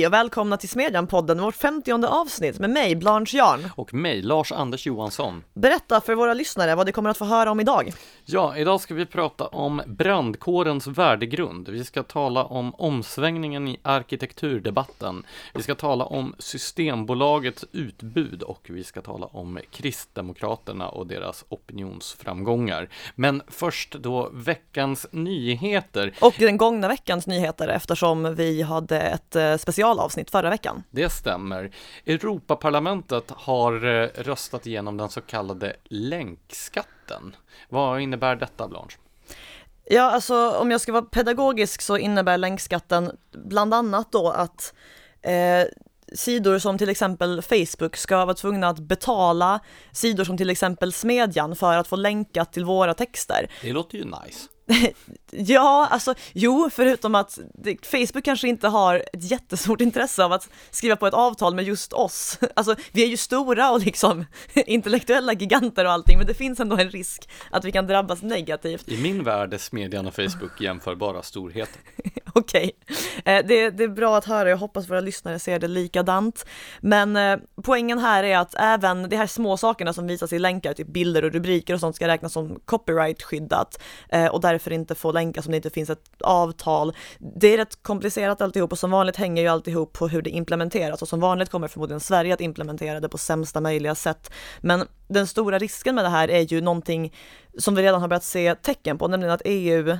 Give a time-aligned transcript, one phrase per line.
[0.00, 3.70] Hej och välkomna till Smedjan-podden, vårt femtionde avsnitt med mig, Blanche Jarn.
[3.76, 5.44] Och mig, Lars Anders Johansson.
[5.54, 7.92] Berätta för våra lyssnare vad de kommer att få höra om idag.
[8.24, 11.68] Ja, idag ska vi prata om brandkårens värdegrund.
[11.68, 15.24] Vi ska tala om omsvängningen i arkitekturdebatten.
[15.54, 22.88] Vi ska tala om Systembolagets utbud och vi ska tala om Kristdemokraterna och deras opinionsframgångar.
[23.14, 26.14] Men först då veckans nyheter.
[26.20, 29.56] Och den gångna veckans nyheter eftersom vi hade ett eh,
[29.90, 30.82] specialavsnitt förra veckan.
[30.90, 31.70] Det stämmer.
[32.06, 37.36] Europaparlamentet har eh, röstat igenom den så kallade länkskatten.
[37.68, 38.96] Vad innebär detta, Blanche?
[39.84, 44.74] Ja, alltså om jag ska vara pedagogisk så innebär länkskatten bland annat då att
[45.22, 45.66] eh,
[46.14, 49.60] sidor som till exempel Facebook ska vara tvungna att betala
[49.92, 53.50] sidor som till exempel Smedjan för att få länkat till våra texter.
[53.62, 54.48] Det låter ju nice.
[55.30, 57.38] ja, alltså jo, förutom att
[57.82, 61.92] Facebook kanske inte har ett jättestort intresse av att skriva på ett avtal med just
[61.92, 62.38] oss.
[62.54, 66.76] Alltså, vi är ju stora och liksom intellektuella giganter och allting, men det finns ändå
[66.76, 68.88] en risk att vi kan drabbas negativt.
[68.88, 71.80] I min värld är Smedjan och Facebook jämförbara storheter.
[72.34, 73.34] Okej, okay.
[73.34, 76.46] Eh, det, det, är bra att höra, jag hoppas våra lyssnare ser det likadant.
[76.80, 80.72] Men eh, poängen här är att även de här små sakerna som visas i länkar,
[80.72, 85.12] typ bilder och rubriker och sånt ska räknas som copyright-skyddat eh, och därför inte få
[85.12, 86.96] länkas om det inte finns ett avtal.
[87.18, 91.02] Det är rätt komplicerat alltihop och som vanligt hänger ju alltihop på hur det implementeras
[91.02, 94.32] och som vanligt kommer förmodligen Sverige att implementera det på sämsta möjliga sätt.
[94.60, 97.14] Men den stora risken med det här är ju någonting
[97.58, 99.96] som vi redan har börjat se tecken på, nämligen att EU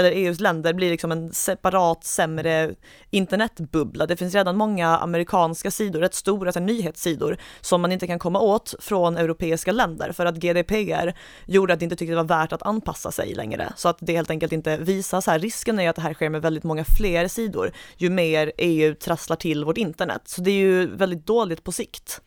[0.00, 2.74] eller EUs länder blir liksom en separat sämre
[3.10, 4.06] internetbubbla.
[4.06, 8.40] Det finns redan många amerikanska sidor, rätt stora alltså nyhetssidor, som man inte kan komma
[8.40, 11.12] åt från europeiska länder för att GDPR
[11.46, 13.72] gjorde att det inte tyckte det var värt att anpassa sig längre.
[13.76, 15.38] Så att det helt enkelt inte visas här.
[15.38, 19.36] Risken är att det här sker med väldigt många fler sidor ju mer EU trasslar
[19.36, 20.22] till vårt internet.
[20.24, 22.20] Så det är ju väldigt dåligt på sikt.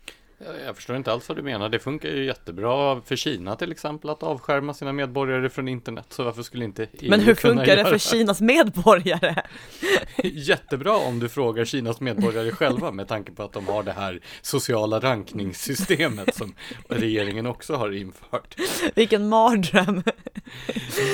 [0.65, 1.69] Jag förstår inte alls vad du menar.
[1.69, 6.05] Det funkar ju jättebra för Kina till exempel att avskärma sina medborgare från internet.
[6.09, 9.35] Så varför skulle inte EU Men hur funkar det för Kinas medborgare?
[10.23, 14.19] Jättebra om du frågar Kinas medborgare själva med tanke på att de har det här
[14.41, 16.53] sociala rankningssystemet som
[16.87, 18.55] regeringen också har infört.
[18.95, 20.03] Vilken mardröm!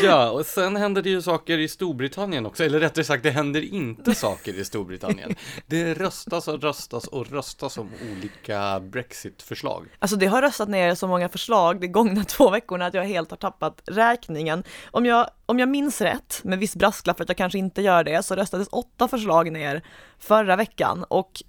[0.03, 3.73] Ja, och sen händer det ju saker i Storbritannien också, eller rättare sagt, det händer
[3.73, 5.35] inte saker i Storbritannien.
[5.66, 9.88] Det röstas och röstas och röstas om olika Brexit Brexit-förslag?
[10.00, 13.31] Alltså det har röstat ner så många förslag de gångna två veckorna att jag helt
[13.31, 14.63] har tappat räkningen.
[14.91, 18.03] Om jag, om jag minns rätt, med viss brasklapp för att jag kanske inte gör
[18.03, 19.84] det, så röstades åtta förslag ner
[20.19, 21.44] förra veckan och,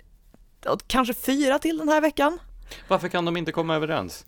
[0.66, 2.38] och kanske fyra till den här veckan.
[2.88, 4.26] Varför kan de inte komma överens?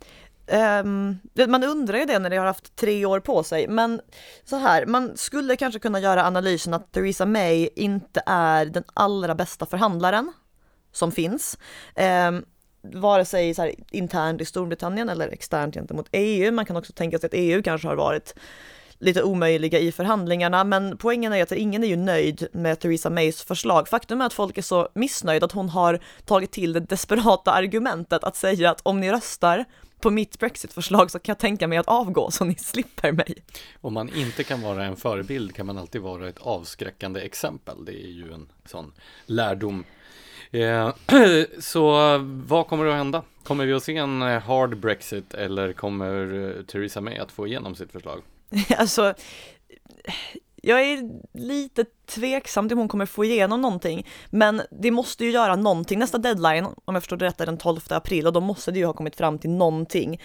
[0.84, 4.00] Um, man undrar ju det när de har haft tre år på sig, men
[4.44, 9.34] så här, man skulle kanske kunna göra analysen att Theresa May inte är den allra
[9.34, 10.32] bästa förhandlaren
[10.92, 11.58] som finns.
[12.28, 12.44] Um,
[12.82, 16.52] vare sig så här, internt i Storbritannien eller externt gentemot EU.
[16.52, 18.34] Man kan också tänka sig att EU kanske har varit
[18.98, 23.42] lite omöjliga i förhandlingarna, men poängen är att ingen är ju nöjd med Theresa Mays
[23.42, 23.88] förslag.
[23.88, 28.24] Faktum är att folk är så missnöjda att hon har tagit till det desperata argumentet
[28.24, 29.64] att säga att om ni röstar
[30.00, 33.34] på mitt Brexit-förslag så kan jag tänka mig att avgå så ni slipper mig.
[33.80, 37.84] Om man inte kan vara en förebild kan man alltid vara ett avskräckande exempel.
[37.84, 38.92] Det är ju en sån
[39.26, 39.84] lärdom
[40.52, 40.94] Eh,
[41.58, 43.22] så vad kommer att hända?
[43.42, 47.46] Kommer vi att se en eh, hard Brexit eller kommer eh, Theresa May att få
[47.46, 48.22] igenom sitt förslag?
[48.76, 49.14] alltså,
[50.56, 55.30] jag är lite tveksam till om hon kommer få igenom någonting, men det måste ju
[55.30, 55.98] göra någonting.
[55.98, 58.78] Nästa deadline, om jag förstår det rätt, är den 12 april och då måste det
[58.78, 60.20] ju ha kommit fram till någonting.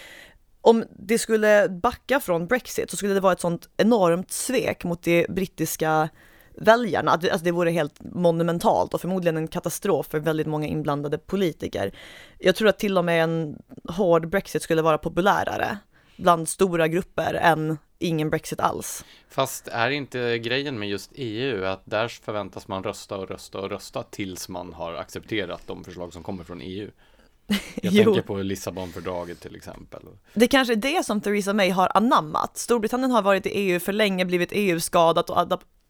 [0.61, 5.03] Om det skulle backa från Brexit så skulle det vara ett sånt enormt svek mot
[5.03, 6.09] det brittiska
[6.57, 7.11] väljarna.
[7.11, 11.91] Alltså det vore helt monumentalt och förmodligen en katastrof för väldigt många inblandade politiker.
[12.39, 15.77] Jag tror att till och med en hård Brexit skulle vara populärare
[16.17, 19.05] bland stora grupper än ingen Brexit alls.
[19.29, 23.69] Fast är inte grejen med just EU att där förväntas man rösta och rösta och
[23.69, 26.89] rösta tills man har accepterat de förslag som kommer från EU?
[27.75, 30.01] Jag tänker på Lissabonfördraget till exempel.
[30.33, 32.57] Det kanske är det som Theresa May har anammat.
[32.57, 35.39] Storbritannien har varit i EU för länge, blivit EU-skadat och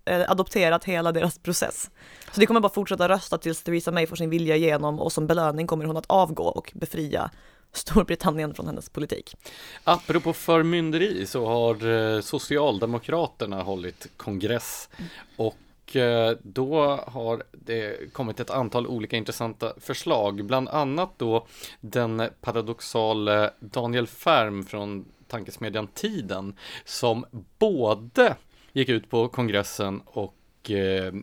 [0.08, 1.92] Eh, adopterat hela deras process.
[2.32, 5.28] Så det kommer bara fortsätta rösta tills Theresa May får sin vilja igenom och som
[5.28, 7.32] belöning kommer hon att avgå och befria
[7.72, 9.36] Storbritannien från hennes politik.
[9.84, 14.90] Apropå förmynderi så har eh, Socialdemokraterna hållit kongress
[15.36, 21.48] och eh, då har det kommit ett antal olika intressanta förslag, bland annat då
[21.82, 26.56] den paradoxale Daniel Färm från tankesmedjan Tiden
[26.86, 27.26] som
[27.60, 28.36] både
[28.78, 31.14] gick ut på kongressen och eh,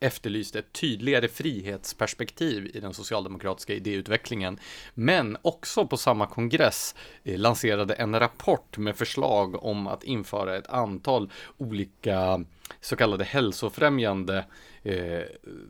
[0.00, 4.58] efterlyste ett tydligare frihetsperspektiv i den socialdemokratiska idéutvecklingen,
[4.94, 6.94] men också på samma kongress
[7.24, 12.44] eh, lanserade en rapport med förslag om att införa ett antal olika
[12.80, 14.44] så kallade hälsofrämjande
[14.82, 15.22] eh,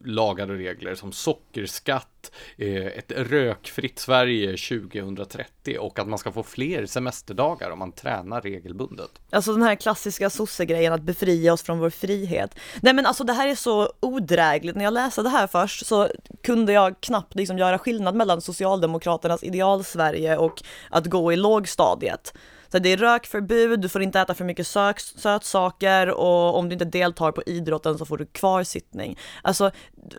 [0.04, 6.42] lagar och regler som sockerskatt, eh, ett rökfritt Sverige 2030 och att man ska få
[6.42, 9.10] fler semesterdagar om man tränar regelbundet.
[9.30, 12.54] Alltså den här klassiska sossegrejen att befria oss från vår frihet.
[12.82, 14.76] Nej men alltså det här är så odrägligt.
[14.76, 16.08] När jag läste det här först så
[16.42, 22.34] kunde jag knappt liksom göra skillnad mellan Socialdemokraternas ideal-Sverige och att gå i lågstadiet.
[22.72, 26.72] Så det är rökförbud, du får inte äta för mycket sök, sötsaker och om du
[26.72, 29.18] inte deltar på idrotten så får du kvarsittning.
[29.42, 29.70] Alltså,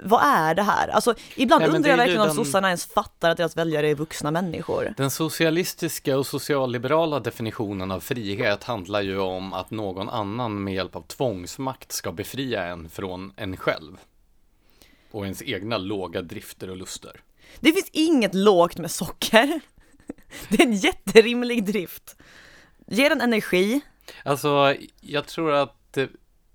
[0.04, 0.88] vad är det här?
[0.88, 2.30] Alltså, ibland Nej, undrar jag verkligen den...
[2.30, 4.94] om sossarna ens fattar att deras väljare är vuxna människor.
[4.98, 10.96] Den socialistiska och socialliberala definitionen av frihet handlar ju om att någon annan med hjälp
[10.96, 13.98] av tvångsmakt ska befria en från en själv.
[15.12, 17.22] Och ens egna låga drifter och luster.
[17.60, 19.60] Det finns inget lågt med socker.
[20.50, 22.16] Det är en jätterimlig drift.
[22.88, 23.82] Ger den energi?
[24.24, 25.98] Alltså, jag tror att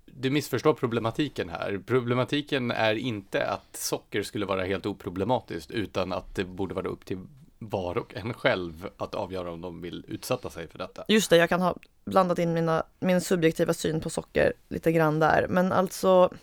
[0.05, 1.81] du missförstår problematiken här.
[1.85, 7.05] Problematiken är inte att socker skulle vara helt oproblematiskt, utan att det borde vara upp
[7.05, 7.17] till
[7.59, 11.05] var och en själv att avgöra om de vill utsätta sig för detta.
[11.07, 11.75] Just det, jag kan ha
[12.05, 16.33] blandat in mina, min subjektiva syn på socker lite grann där, men alltså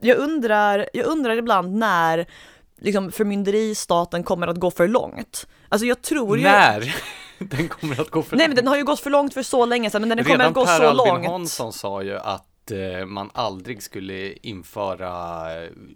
[0.00, 2.26] jag undrar, jag undrar ibland när
[2.80, 5.46] liksom förmynderistaten kommer att gå för långt.
[5.68, 6.44] Alltså jag tror ju...
[6.44, 6.94] När?
[7.38, 9.66] Den kommer att gå för Nej men den har ju gått för långt för så
[9.66, 11.26] länge sedan, men den Redan kommer att gå per så Albin långt.
[11.26, 15.50] Hansson sa ju att eh, man aldrig skulle införa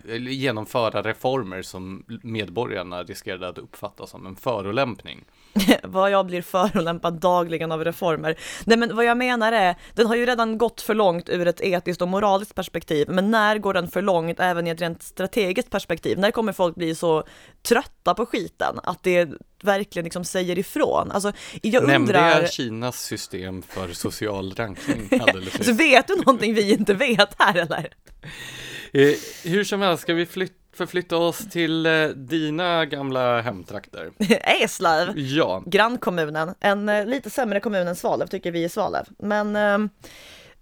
[0.08, 5.24] eller genomföra reformer som medborgarna riskerade att uppfatta som en förolämpning.
[5.82, 8.38] vad jag blir förolämpad dagligen av reformer.
[8.64, 11.60] Nej men vad jag menar är, den har ju redan gått för långt ur ett
[11.60, 15.70] etiskt och moraliskt perspektiv, men när går den för långt även i ett rent strategiskt
[15.70, 16.18] perspektiv?
[16.18, 17.24] När kommer folk bli så
[17.62, 19.28] trötta på skiten att det
[19.62, 21.10] verkligen liksom säger ifrån?
[21.10, 21.98] Alltså, jag undrar...
[21.98, 27.34] Nämnde jag Kinas system för social rankning alldeles Så vet du någonting vi inte vet
[27.38, 27.88] här eller?
[28.92, 29.14] Eh,
[29.44, 34.10] hur som helst ska vi flytta förflytta oss till eh, dina gamla hemtrakter.
[34.62, 36.54] Eslöv, Ja, grannkommunen.
[36.60, 39.04] En eh, lite sämre kommun än Svalöv tycker vi i Svalöv.
[39.18, 39.88] Men, ehm,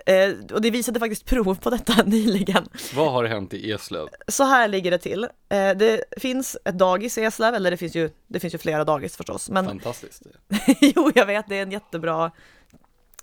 [0.07, 2.69] eh, och det visade faktiskt prov på detta nyligen.
[2.95, 4.09] vad har hänt i Eslöv?
[4.29, 5.29] Så här ligger det till.
[5.49, 9.17] Det finns ett dagis i Eslöv, eller det finns ju, det finns ju flera dagis
[9.17, 9.51] förstås.
[9.51, 10.23] Men Fantastiskt.
[10.81, 12.31] jo, jag vet, det är en jättebra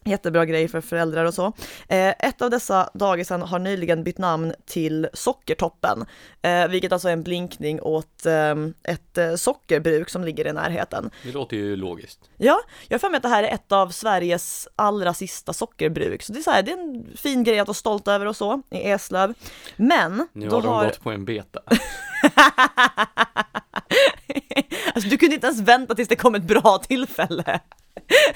[0.05, 1.45] Jättebra grej för föräldrar och så.
[1.87, 6.05] Eh, ett av dessa dagisen har nyligen bytt namn till Sockertoppen,
[6.41, 11.09] eh, vilket alltså är en blinkning åt eh, ett sockerbruk som ligger i närheten.
[11.23, 12.19] Det låter ju logiskt.
[12.37, 16.23] Ja, jag har för mig att det här är ett av Sveriges allra sista sockerbruk,
[16.23, 18.35] så det är, så här, det är en fin grej att vara stolt över och
[18.35, 19.33] så i Eslöv.
[19.75, 20.85] Men Nu har de har...
[20.85, 21.61] gått på en beta.
[24.93, 27.59] alltså, du kunde inte ens vänta tills det kom ett bra tillfälle.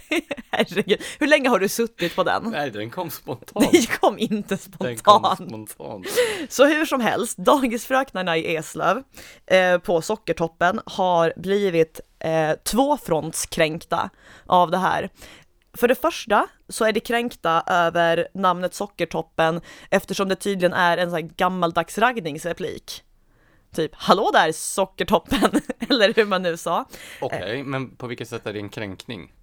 [0.52, 2.44] Herregud, hur länge har du suttit på den?
[2.44, 3.72] Nej, den kom spontant.
[3.72, 5.70] Det kom inte Den kom spontant.
[5.70, 6.08] spontant.
[6.50, 9.04] Så hur som helst, dagisfröknarna i Eslöv
[9.46, 14.10] eh, på Sockertoppen har blivit eh, tvåfrontskränkta
[14.46, 15.10] av det här.
[15.78, 21.10] För det första så är det kränkta över namnet Sockertoppen eftersom det tydligen är en
[21.10, 23.04] sån här gammaldags raggningsreplik.
[23.78, 26.86] Typ, hallå där Sockertoppen, eller hur man nu sa.
[27.22, 29.34] Okej, men på vilket sätt är det en kränkning?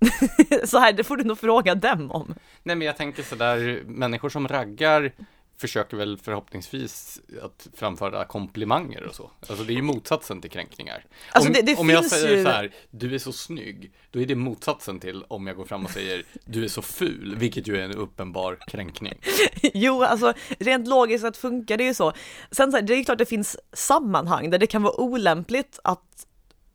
[0.64, 2.34] Så här, det får du nog fråga dem om.
[2.62, 5.12] Nej, men jag tänker sådär, människor som raggar
[5.58, 9.30] försöker väl förhoppningsvis att framföra komplimanger och så.
[9.48, 11.04] Alltså det är ju motsatsen till kränkningar.
[11.32, 14.20] Alltså, om, det- det om jag säger ju- så här, du är så snygg, då
[14.20, 17.66] är det motsatsen till om jag går fram och säger du är så ful, vilket
[17.68, 19.14] ju är en uppenbar kränkning.
[19.74, 22.12] Jo, alltså rent logiskt sett funkar det ju så.
[22.50, 25.78] Sen så här, det är ju klart det finns sammanhang där det kan vara olämpligt
[25.84, 26.26] att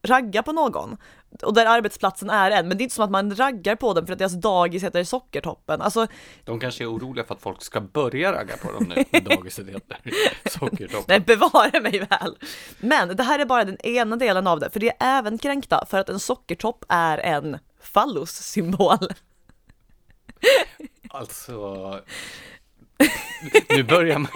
[0.03, 0.97] ragga på någon
[1.43, 4.05] och där arbetsplatsen är en, men det är inte som att man raggar på dem
[4.05, 5.81] för att deras dagis heter Sockertoppen.
[5.81, 6.07] Alltså,
[6.43, 9.97] De kanske är oroliga för att folk ska börja ragga på dem nu, dagiset heter
[10.49, 11.03] Sockertoppen.
[11.07, 12.37] nej bevara mig väl.
[12.79, 15.85] Men det här är bara den ena delen av det, för det är även kränkta
[15.89, 18.97] för att en sockertopp är en fallossymbol.
[21.09, 21.99] Alltså,
[23.69, 24.31] nu börjar man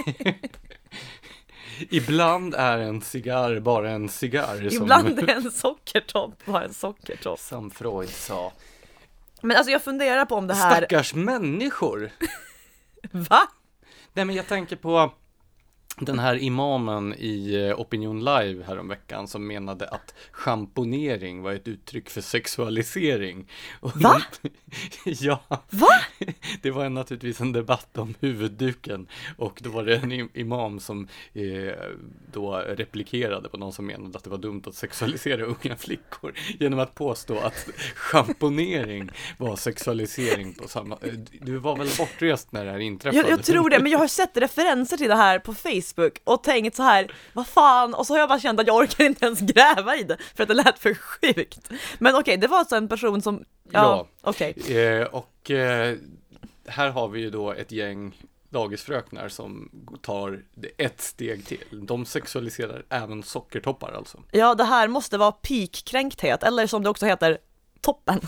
[1.89, 7.39] Ibland är en cigarr bara en cigarr Ibland som, är en sockertopp bara en sockertopp.
[7.39, 8.51] som Freud sa.
[9.41, 12.11] Men alltså jag funderar på om det här, Stackars människor!
[13.11, 13.41] va?
[14.13, 15.11] Nej men jag tänker på
[15.99, 22.09] den här imamen i eh, Opinion Live häromveckan som menade att schamponering var ett uttryck
[22.09, 23.47] för sexualisering.
[23.79, 24.21] Och Va?
[25.05, 25.87] ja, Va?
[26.61, 31.07] det var naturligtvis en debatt om huvudduken och då var det en im- imam som
[31.33, 31.73] eh,
[32.33, 36.79] då replikerade på någon som menade att det var dumt att sexualisera unga flickor genom
[36.79, 40.95] att påstå att schamponering var sexualisering på samma...
[41.01, 43.17] eh, Du var väl bortrest när det här inträffade?
[43.29, 45.84] Jag, jag tror det, men jag har sett referenser till det här på Facebook
[46.23, 49.03] och tänkt så här, vad fan, och så har jag bara känt att jag orkar
[49.05, 51.69] inte ens gräva i det för att det lät för sjukt.
[51.99, 54.07] Men okej, det var alltså en person som, ja, Ja.
[54.21, 54.77] okej.
[54.77, 55.95] Eh, och eh,
[56.67, 59.69] här har vi ju då ett gäng dagisfröknar som
[60.01, 60.41] tar
[60.77, 61.63] ett steg till.
[61.71, 64.23] De sexualiserar även sockertoppar alltså.
[64.31, 67.37] Ja, det här måste vara peak kränkthet, eller som det också heter,
[67.81, 68.19] toppen.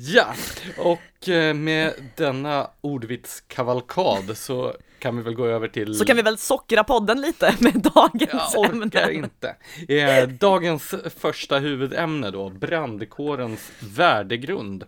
[0.00, 0.34] Ja,
[0.78, 6.22] och eh, med denna ordvitskavalkad så kan vi väl gå över till Så kan vi
[6.22, 9.12] väl sockra podden lite med dagens Jag orkar ämne.
[9.12, 9.56] inte.
[9.94, 14.84] Eh, dagens första huvudämne då, brandkårens värdegrund.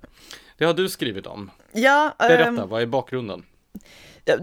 [0.59, 1.50] Det har du skrivit om.
[1.73, 3.45] Ja, Berätta, ehm, vad är bakgrunden?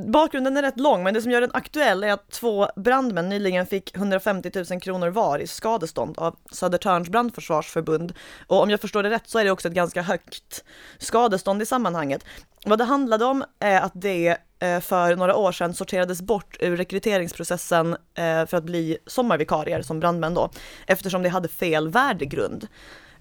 [0.07, 3.65] Bakgrunden är rätt lång, men det som gör den aktuell är att två brandmän nyligen
[3.67, 8.13] fick 150 000 kronor var i skadestånd av Södertörns brandförsvarsförbund.
[8.47, 10.63] Och om jag förstår det rätt så är det också ett ganska högt
[10.97, 12.25] skadestånd i sammanhanget.
[12.65, 16.77] Vad det handlade om är att det Eh, för några år sedan sorterades bort ur
[16.77, 20.49] rekryteringsprocessen eh, för att bli sommarvikarier som brandmän då,
[20.87, 22.67] eftersom de hade fel värdegrund.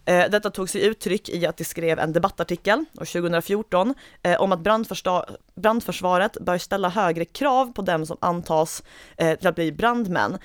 [0.05, 3.95] Eh, detta tog sig uttryck i att de skrev en debattartikel 2014
[4.39, 4.61] om att
[5.55, 8.83] brandförsvaret bör ställa högre krav på dem som antas
[9.39, 10.39] till att bli brandmän.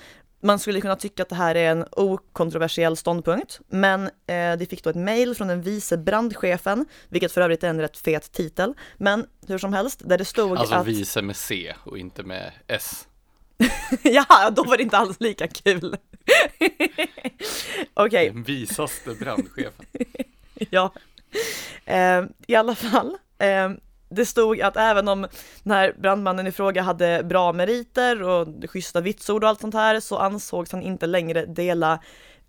[0.44, 4.84] Man skulle kunna tycka att det här är en okontroversiell ståndpunkt, men eh, de fick
[4.84, 8.74] då ett mejl från den vice brandchefen, vilket för övrigt är en rätt fet titel,
[8.96, 10.86] men hur som helst, där det stod Alltså att...
[10.86, 13.08] vice med C och inte med S.
[14.02, 15.96] ja, då var det inte alls lika kul.
[17.94, 19.86] Okej, Den visaste brandchefen.
[20.70, 20.92] Ja,
[21.84, 23.16] eh, i alla fall.
[23.38, 23.70] Eh,
[24.14, 25.26] det stod att även om
[25.62, 30.00] den här brandmannen i fråga hade bra meriter och schyssta vitsord och allt sånt här
[30.00, 31.98] så ansågs han inte längre dela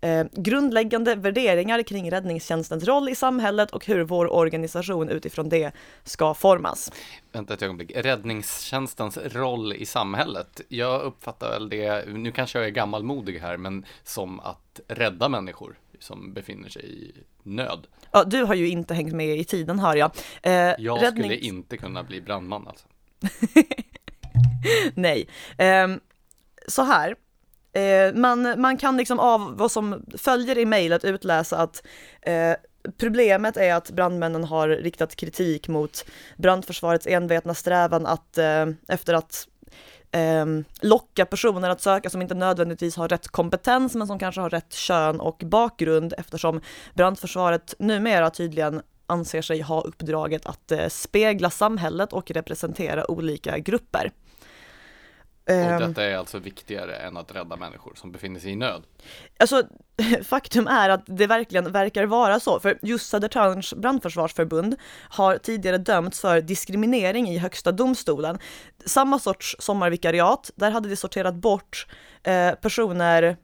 [0.00, 5.72] eh, grundläggande värderingar kring räddningstjänstens roll i samhället och hur vår organisation utifrån det
[6.04, 6.92] ska formas.
[7.32, 7.92] Vänta ett ögonblick.
[7.96, 10.60] Räddningstjänstens roll i samhället.
[10.68, 15.76] Jag uppfattar väl det, nu kanske jag är gammalmodig här, men som att rädda människor
[16.00, 17.86] som befinner sig i nöd.
[18.12, 20.10] Ja, du har ju inte hängt med i tiden hör jag.
[20.42, 22.86] Eh, Jag räddnings- skulle inte kunna bli brandman alltså.
[24.94, 25.28] Nej.
[25.58, 26.00] Ehm,
[26.68, 27.14] så här.
[27.72, 31.86] Eh, man, man kan liksom av vad som följer i mejlet utläsa att
[32.22, 32.52] eh,
[32.98, 36.04] Problemet är att brandmännen har riktat kritik mot
[36.36, 39.48] brandförsvarets envetna strävan att eh, efter att
[40.14, 40.46] eh,
[40.80, 44.72] locka personer att söka som inte nödvändigtvis har rätt kompetens men som kanske har rätt
[44.72, 46.60] kön och bakgrund eftersom
[46.94, 54.12] brandförsvaret numera tydligen anser sig ha uppdraget att eh, spegla samhället och representera olika grupper.
[55.46, 58.82] Och Ehm, detta är alltså viktigare än att rädda människor som befinner sig i nöd.
[59.38, 59.62] Alltså,
[60.24, 64.76] faktum är att det verkligen verkar vara så, för just Södertörns brandförsvarsförbund
[65.08, 68.38] har tidigare dömts för diskriminering i Högsta domstolen.
[68.86, 71.86] Samma sorts sommarvikariat, där hade de sorterat bort
[72.22, 73.36] eh, personer,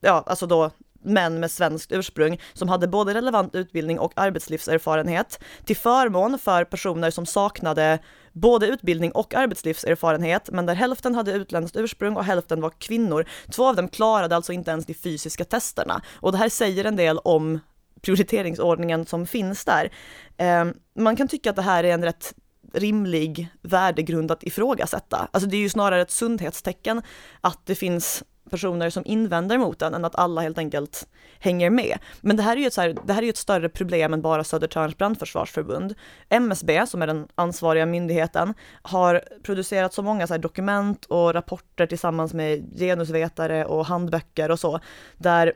[0.00, 0.70] ja, alltså då
[1.04, 7.10] män med svenskt ursprung som hade både relevant utbildning och arbetslivserfarenhet till förmån för personer
[7.10, 7.98] som saknade
[8.34, 13.24] både utbildning och arbetslivserfarenhet, men där hälften hade utländskt ursprung och hälften var kvinnor.
[13.50, 16.96] Två av dem klarade alltså inte ens de fysiska testerna och det här säger en
[16.96, 17.60] del om
[18.02, 19.92] prioriteringsordningen som finns där.
[20.36, 20.64] Eh,
[20.98, 22.34] man kan tycka att det här är en rätt
[22.72, 25.28] rimlig värdegrund att ifrågasätta.
[25.32, 27.02] Alltså det är ju snarare ett sundhetstecken
[27.40, 31.08] att det finns personer som invänder mot den än att alla helt enkelt
[31.38, 31.98] hänger med.
[32.20, 34.22] Men det här är ju ett, så här, det här är ett större problem än
[34.22, 35.94] bara Södertörns brandförsvarsförbund.
[36.28, 41.86] MSB, som är den ansvariga myndigheten, har producerat så många så här dokument och rapporter
[41.86, 44.80] tillsammans med genusvetare och handböcker och så,
[45.16, 45.52] där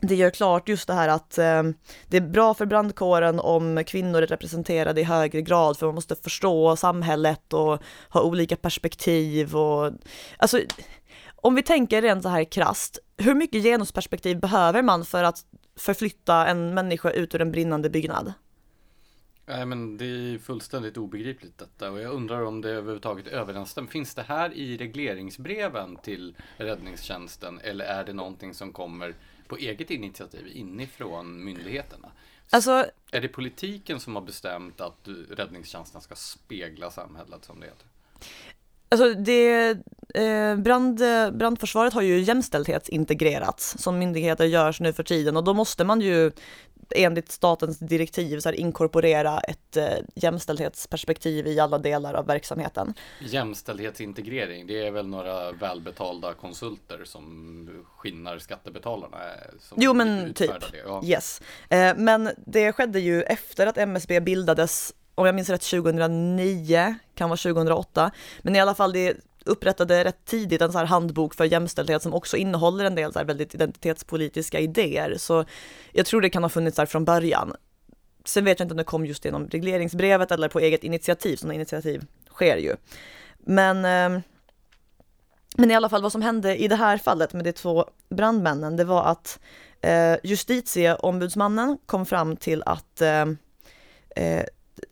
[0.00, 1.62] det gör klart just det här att eh,
[2.06, 6.16] det är bra för brandkåren om kvinnor är representerade i högre grad för man måste
[6.16, 9.92] förstå samhället och ha olika perspektiv och
[10.38, 10.60] alltså
[11.42, 15.44] om vi tänker rent så här krasst, hur mycket genusperspektiv behöver man för att
[15.76, 18.32] förflytta en människa ut ur en brinnande byggnad?
[19.46, 23.88] Nej men det är fullständigt obegripligt detta och jag undrar om det överhuvudtaget överensstämmer.
[23.88, 29.14] Finns det här i regleringsbreven till räddningstjänsten eller är det någonting som kommer
[29.48, 32.12] på eget initiativ inifrån myndigheterna?
[32.50, 37.86] Alltså, Är det politiken som har bestämt att räddningstjänsten ska spegla samhället som det heter?
[38.88, 39.70] Alltså det,
[40.14, 41.02] eh, brand,
[41.32, 46.30] brandförsvaret har ju jämställdhetsintegrerats som myndigheter görs nu för tiden och då måste man ju
[46.90, 52.94] enligt statens direktiv så här, inkorporera ett eh, jämställdhetsperspektiv i alla delar av verksamheten.
[53.20, 59.18] Jämställdhetsintegrering, det är väl några välbetalda konsulter som skinnar skattebetalarna?
[59.60, 60.78] Som jo men typ, det.
[60.86, 61.02] Ja.
[61.04, 61.42] yes.
[61.68, 67.28] Eh, men det skedde ju efter att MSB bildades om jag minns rätt 2009, kan
[67.28, 68.10] vara 2008,
[68.42, 72.14] men i alla fall det upprättade rätt tidigt en så här handbok för jämställdhet som
[72.14, 75.14] också innehåller en del så här väldigt identitetspolitiska idéer.
[75.18, 75.44] Så
[75.92, 77.52] jag tror det kan ha funnits där från början.
[78.24, 81.54] Sen vet jag inte om det kom just genom regleringsbrevet eller på eget initiativ, sådana
[81.54, 82.76] initiativ sker ju.
[83.38, 84.22] Men, ehm,
[85.56, 88.76] men i alla fall vad som hände i det här fallet med de två brandmännen,
[88.76, 89.40] det var att
[89.80, 93.36] eh, justitieombudsmannen kom fram till att ehm,
[94.16, 94.44] eh,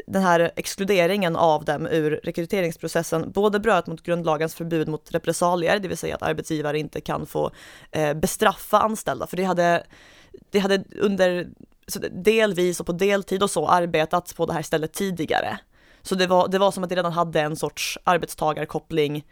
[0.07, 5.89] den här exkluderingen av dem ur rekryteringsprocessen både bröt mot grundlagens förbud mot repressalier, det
[5.89, 7.51] vill säga att arbetsgivare inte kan få
[7.91, 9.87] eh, bestraffa anställda, för det hade,
[10.51, 11.49] det hade under
[12.11, 15.59] delvis och på deltid och så arbetats på det här stället tidigare.
[16.03, 19.25] Så det var, det var som att det redan hade en sorts arbetstagarkoppling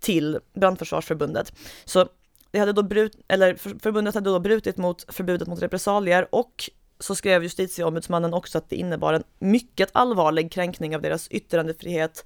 [0.00, 1.52] till Brandförsvarsförbundet.
[1.84, 2.08] Så
[2.50, 6.70] det hade då brut, eller förbundet hade då brutit mot förbudet mot repressalier och
[7.02, 12.24] så skrev justitieombudsmannen också att det innebar en mycket allvarlig kränkning av deras yttrandefrihet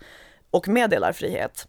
[0.50, 1.68] och meddelarfrihet.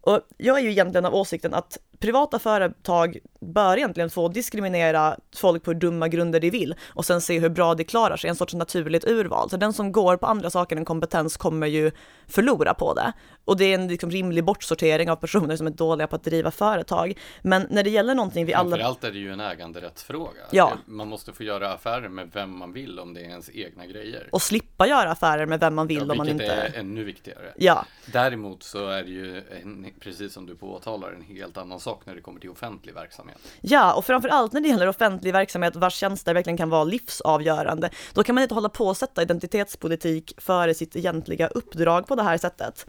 [0.00, 5.62] Och jag är ju egentligen av åsikten att privata företag bör egentligen få diskriminera folk
[5.62, 8.36] på hur dumma grunder de vill och sen se hur bra de klarar sig, en
[8.36, 9.50] sorts naturligt urval.
[9.50, 11.90] Så den som går på andra saker än kompetens kommer ju
[12.26, 13.12] förlora på det.
[13.44, 16.50] Och det är en liksom rimlig bortsortering av personer som är dåliga på att driva
[16.50, 17.18] företag.
[17.42, 18.70] Men när det gäller någonting vi alla...
[18.70, 20.40] Framförallt är det ju en äganderättsfråga.
[20.50, 20.72] Ja.
[20.86, 24.28] Man måste få göra affärer med vem man vill om det är ens egna grejer.
[24.32, 26.44] Och slippa göra affärer med vem man vill ja, om man inte...
[26.44, 27.52] Vilket är ännu viktigare.
[27.56, 27.84] Ja.
[28.06, 32.14] Däremot så är det ju, en, precis som du påtalar, en helt annan sak när
[32.14, 33.31] det kommer till offentlig verksamhet.
[33.60, 37.90] Ja, och framför allt när det gäller offentlig verksamhet vars tjänster verkligen kan vara livsavgörande.
[38.12, 42.22] Då kan man inte hålla på och sätta identitetspolitik före sitt egentliga uppdrag på det
[42.22, 42.86] här sättet.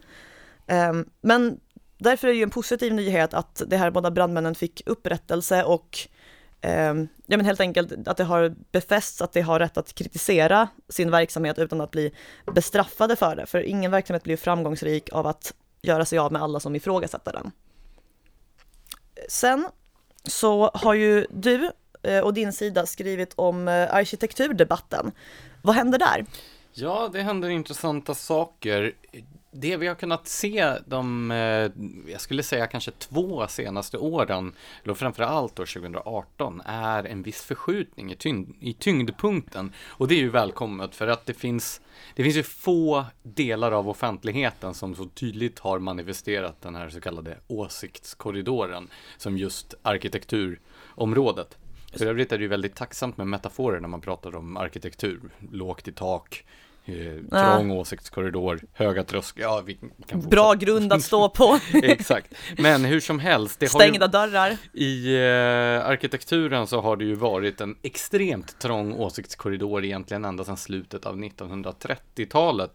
[0.66, 1.60] Ehm, men
[1.98, 5.98] därför är det ju en positiv nyhet att de här båda brandmännen fick upprättelse och
[6.60, 10.68] ehm, ja, men helt enkelt att det har befästs att de har rätt att kritisera
[10.88, 12.14] sin verksamhet utan att bli
[12.54, 13.46] bestraffade för det.
[13.46, 17.50] För ingen verksamhet blir framgångsrik av att göra sig av med alla som ifrågasätter den.
[19.28, 19.68] Sen
[20.28, 21.70] så har ju du
[22.02, 25.12] eh, och din sida skrivit om eh, arkitekturdebatten.
[25.62, 26.26] Vad händer där?
[26.72, 28.92] Ja, det händer intressanta saker.
[29.56, 31.70] Det vi har kunnat se de, eh,
[32.12, 34.52] jag skulle säga kanske två senaste åren,
[34.84, 39.72] eller framförallt år 2018, är en viss förskjutning i, tyngd, i tyngdpunkten.
[39.86, 41.80] Och det är ju välkommet för att det finns,
[42.14, 47.00] det finns ju få delar av offentligheten som så tydligt har manifesterat den här så
[47.00, 51.58] kallade åsiktskorridoren som just arkitekturområdet.
[51.92, 55.20] För övrigt är det ju väldigt tacksamt med metaforer när man pratar om arkitektur.
[55.52, 56.44] Lågt i tak,
[56.84, 57.74] trång ja.
[57.74, 59.44] åsiktskorridor, höga trösklar.
[59.44, 61.58] Ja, vi kan Bra grund att stå på.
[61.82, 62.34] Exakt.
[62.58, 63.60] Men hur som helst.
[63.60, 64.56] Det Stängda ju, dörrar.
[64.72, 70.56] I eh, arkitekturen så har det ju varit en extremt trång åsiktskorridor egentligen ända sedan
[70.56, 72.70] slutet av 1930-talet.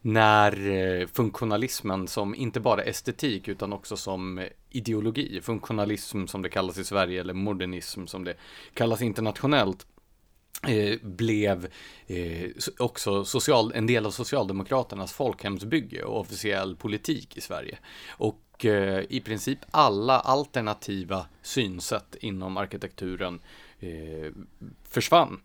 [0.00, 6.78] När eh, funktionalismen som inte bara estetik utan också som ideologi, funktionalism som det kallas
[6.78, 8.34] i Sverige eller modernism som det
[8.74, 9.86] kallas internationellt
[10.66, 11.68] Eh, blev
[12.06, 17.78] eh, också social, en del av Socialdemokraternas folkhemsbygge och officiell politik i Sverige.
[18.08, 23.40] Och eh, i princip alla alternativa synsätt inom arkitekturen
[23.80, 24.32] eh,
[24.84, 25.40] försvann.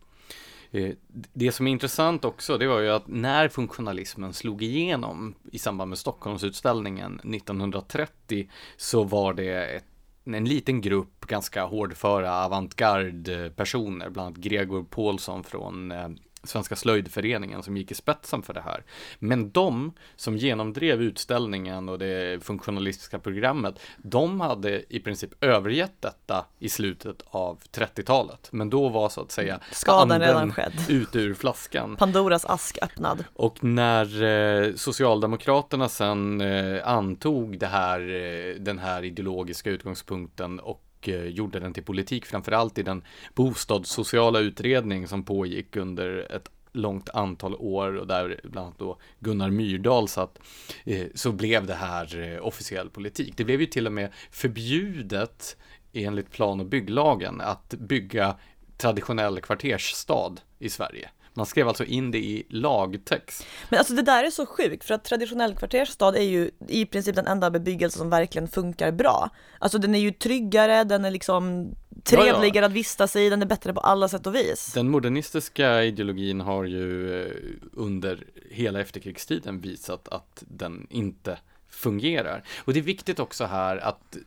[0.72, 0.96] Eh,
[1.34, 5.90] det som är intressant också, det var ju att när funktionalismen slog igenom i samband
[5.90, 9.93] med Stockholmsutställningen 1930 så var det ett
[10.26, 16.10] en liten grupp ganska hårdföra avantgarde-personer, bland annat Gregor Paulsson från eh,
[16.44, 18.84] Svenska slöjdföreningen som gick i spetsen för det här.
[19.20, 26.46] Men de som genomdrev utställningen och det funktionalistiska programmet, de hade i princip övergett detta
[26.60, 28.50] i slutet av 30-talet.
[28.52, 30.74] Men då var så att säga skadan redan skedd.
[30.90, 31.96] Ut ur flaskan.
[31.96, 33.24] Pandoras ask öppnad.
[33.34, 40.82] Och när eh, Socialdemokraterna sen eh, antog det här, eh, den här ideologiska utgångspunkten och
[41.04, 46.50] och eh, gjorde den till politik, framförallt i den bostadssociala utredning som pågick under ett
[46.72, 50.40] långt antal år och där bland annat då Gunnar Myrdal satt,
[50.86, 53.34] eh, så blev det här eh, officiell politik.
[53.38, 55.58] Det blev ju till och med förbjudet
[55.94, 58.36] enligt plan och bygglagen att bygga
[58.78, 61.10] traditionell kvartersstad i Sverige.
[61.34, 63.46] Man skrev alltså in det i lagtext.
[63.70, 67.16] Men alltså det där är så sjukt för att traditionell kvartersstad är ju i princip
[67.16, 69.30] den enda bebyggelse som verkligen funkar bra.
[69.60, 71.72] Alltså den är ju tryggare, den är liksom
[72.04, 72.66] trevligare ja, ja.
[72.66, 74.74] att vistas i, den är bättre på alla sätt och vis.
[74.74, 77.32] Den modernistiska ideologin har ju eh,
[77.74, 81.38] under hela efterkrigstiden visat att den inte
[81.70, 82.44] fungerar.
[82.58, 84.18] Och det är viktigt också här att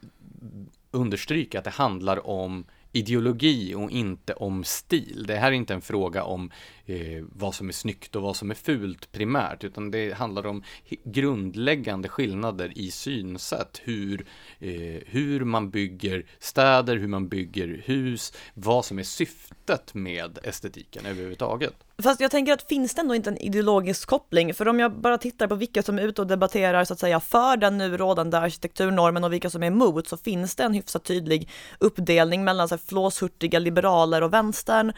[0.91, 5.25] understryka att det handlar om ideologi och inte om stil.
[5.29, 6.51] Det här är inte en fråga om
[6.87, 10.63] eh, vad som är snyggt och vad som är fult primärt, utan det handlar om
[11.05, 14.27] grundläggande skillnader i synsätt, hur,
[14.59, 21.07] eh, hur man bygger städer, hur man bygger hus, vad som är syftet med estetiken
[21.07, 21.75] överhuvudtaget.
[22.03, 24.55] Fast jag tänker att finns det ändå inte en ideologisk koppling?
[24.55, 27.21] För om jag bara tittar på vilka som är ute och debatterar så att säga
[27.21, 31.05] för den nu rådande arkitekturnormen och vilka som är emot så finns det en hyfsat
[31.05, 34.93] tydlig uppdelning mellan så här, flåshurtiga liberaler och vänstern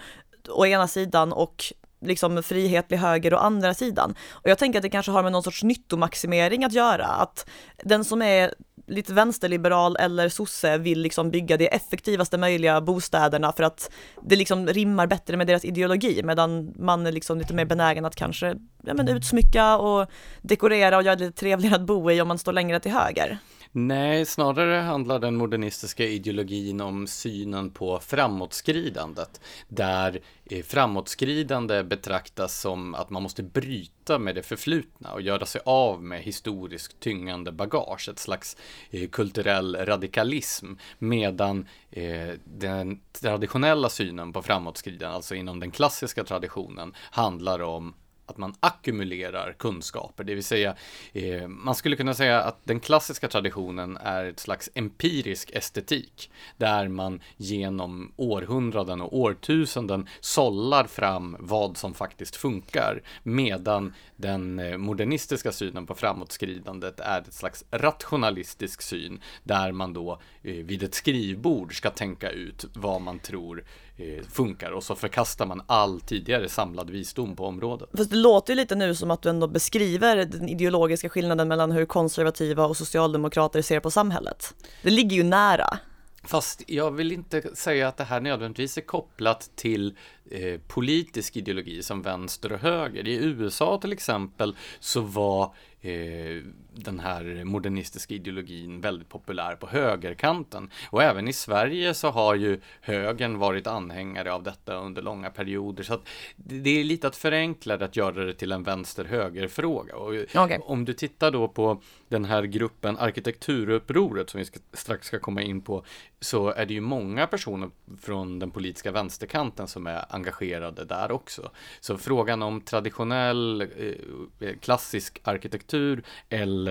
[0.50, 1.64] å ena sidan och
[2.00, 4.14] liksom frihetlig höger å andra sidan.
[4.30, 7.48] Och jag tänker att det kanske har med någon sorts nyttomaximering att göra, att
[7.84, 8.54] den som är
[8.86, 13.90] lite vänsterliberal eller sosse vill liksom bygga de effektivaste möjliga bostäderna för att
[14.22, 18.16] det liksom rimmar bättre med deras ideologi medan man är liksom lite mer benägen att
[18.16, 20.10] kanske ja, men utsmycka och
[20.42, 23.38] dekorera och göra det lite trevligare att bo i om man står längre till höger.
[23.72, 32.94] Nej, snarare handlar den modernistiska ideologin om synen på framåtskridandet, där eh, framåtskridande betraktas som
[32.94, 38.08] att man måste bryta med det förflutna och göra sig av med historiskt tyngande bagage,
[38.08, 38.56] ett slags
[38.90, 46.94] eh, kulturell radikalism, medan eh, den traditionella synen på framåtskridande, alltså inom den klassiska traditionen,
[47.10, 47.94] handlar om
[48.28, 50.76] att man ackumulerar kunskaper, det vill säga
[51.12, 56.88] eh, man skulle kunna säga att den klassiska traditionen är ett slags empirisk estetik där
[56.88, 65.52] man genom århundraden och årtusenden sållar fram vad som faktiskt funkar medan den eh, modernistiska
[65.52, 71.76] synen på framåtskridandet är ett slags rationalistisk syn där man då eh, vid ett skrivbord
[71.76, 73.87] ska tänka ut vad man tror Eh,
[74.30, 77.88] funkar och så förkastar man all tidigare samlad visdom på området.
[77.96, 81.72] Fast det låter ju lite nu som att du ändå beskriver den ideologiska skillnaden mellan
[81.72, 84.54] hur konservativa och socialdemokrater ser på samhället.
[84.82, 85.78] Det ligger ju nära.
[86.22, 89.96] Fast jag vill inte säga att det här nödvändigtvis är kopplat till
[90.30, 93.08] eh, politisk ideologi som vänster och höger.
[93.08, 96.42] I USA till exempel så var eh,
[96.84, 100.70] den här modernistiska ideologin väldigt populär på högerkanten.
[100.90, 105.82] Och även i Sverige så har ju högern varit anhängare av detta under långa perioder.
[105.82, 106.00] Så
[106.36, 109.96] det är lite att förenkla det att göra det till en vänster-höger-fråga.
[109.96, 110.58] Okay.
[110.62, 115.42] Om du tittar då på den här gruppen arkitekturupproret som vi ska, strax ska komma
[115.42, 115.84] in på
[116.20, 121.50] så är det ju många personer från den politiska vänsterkanten som är engagerade där också.
[121.80, 126.67] Så frågan om traditionell eh, klassisk arkitektur eller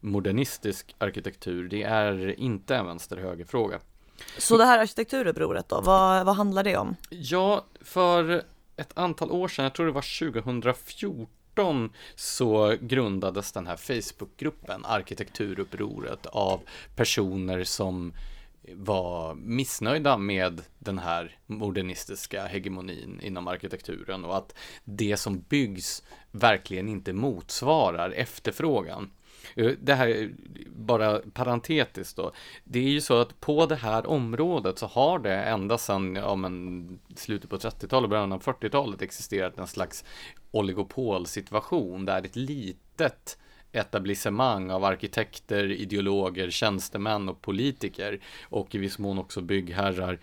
[0.00, 3.80] modernistisk arkitektur, det är inte en vänster-höger-fråga.
[4.38, 6.96] Så det här arkitekturupproret då, vad, vad handlar det om?
[7.10, 8.44] Ja, för
[8.76, 16.26] ett antal år sedan, jag tror det var 2014, så grundades den här Facebookgruppen, Arkitekturupproret,
[16.26, 16.60] av
[16.96, 18.12] personer som
[18.74, 26.88] var missnöjda med den här modernistiska hegemonin inom arkitekturen och att det som byggs verkligen
[26.88, 29.10] inte motsvarar efterfrågan.
[29.54, 30.30] Eh, det här,
[30.66, 32.32] bara parentetiskt då,
[32.64, 36.34] det är ju så att på det här området så har det ända sedan ja,
[36.34, 40.04] men, slutet på 30-talet, och början av 40-talet existerat en slags
[40.50, 43.38] oligopolsituation där ett litet
[43.72, 50.18] etablissemang av arkitekter, ideologer, tjänstemän och politiker och i viss mån också byggherrar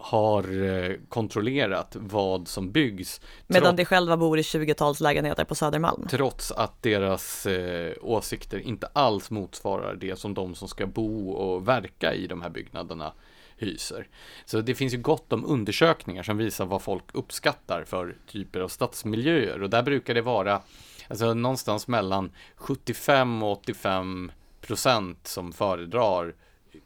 [0.00, 3.20] har eh, kontrollerat vad som byggs.
[3.46, 6.06] Medan de själva bor i 20-talslägenheter på Södermalm.
[6.10, 11.68] Trots att deras eh, åsikter inte alls motsvarar det som de som ska bo och
[11.68, 13.12] verka i de här byggnaderna
[13.56, 14.08] hyser.
[14.44, 18.68] Så det finns ju gott om undersökningar som visar vad folk uppskattar för typer av
[18.68, 20.62] stadsmiljöer och där brukar det vara
[21.08, 26.34] alltså någonstans mellan 75 och 85 procent som föredrar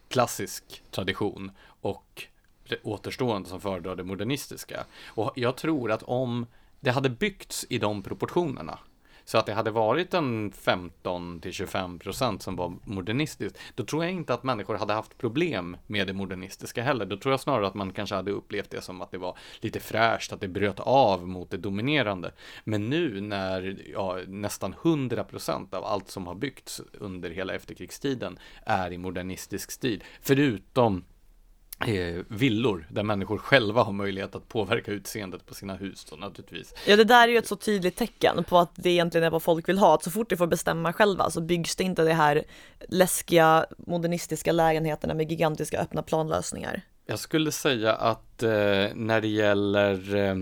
[0.09, 2.27] klassisk tradition och
[2.83, 4.85] återstående som föredrar det modernistiska.
[5.07, 6.47] Och jag tror att om
[6.81, 8.79] det hade byggts i de proportionerna
[9.25, 14.05] så att det hade varit en 15 till 25 procent som var modernistiskt, då tror
[14.05, 17.07] jag inte att människor hade haft problem med det modernistiska heller.
[17.07, 19.81] Då tror jag snarare att man kanske hade upplevt det som att det var lite
[19.81, 22.33] fräscht, att det bröt av mot det dominerande.
[22.65, 28.39] Men nu när ja, nästan 100 procent av allt som har byggts under hela efterkrigstiden
[28.67, 31.05] är i modernistisk stil, förutom
[32.29, 36.75] villor där människor själva har möjlighet att påverka utseendet på sina hus då, naturligtvis.
[36.87, 39.43] Ja det där är ju ett så tydligt tecken på att det egentligen är vad
[39.43, 42.15] folk vill ha, att så fort de får bestämma själva så byggs det inte det
[42.15, 42.45] här
[42.89, 46.83] läskiga modernistiska lägenheterna med gigantiska öppna planlösningar.
[47.07, 48.51] Jag skulle säga att eh,
[48.95, 50.35] när det gäller eh,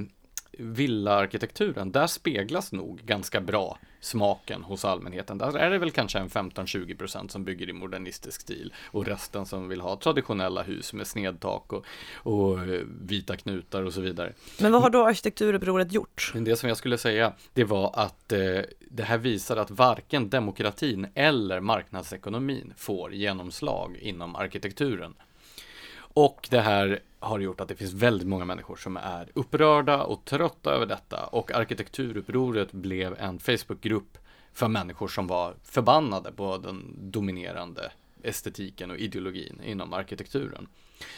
[0.59, 5.39] villaarkitekturen, där speglas nog ganska bra smaken hos allmänheten.
[5.39, 9.69] Där är det väl kanske en 15-20% som bygger i modernistisk stil och resten som
[9.69, 11.85] vill ha traditionella hus med snedtak och,
[12.15, 14.33] och eh, vita knutar och så vidare.
[14.61, 16.33] Men vad har då arkitekturupproret gjort?
[16.35, 18.39] Det som jag skulle säga, det var att eh,
[18.91, 25.15] det här visar att varken demokratin eller marknadsekonomin får genomslag inom arkitekturen.
[26.15, 30.25] Och det här har gjort att det finns väldigt många människor som är upprörda och
[30.25, 34.19] trötta över detta och arkitekturupproret blev en Facebookgrupp
[34.53, 37.93] för människor som var förbannade på den dominerande
[38.23, 40.67] estetiken och ideologin inom arkitekturen.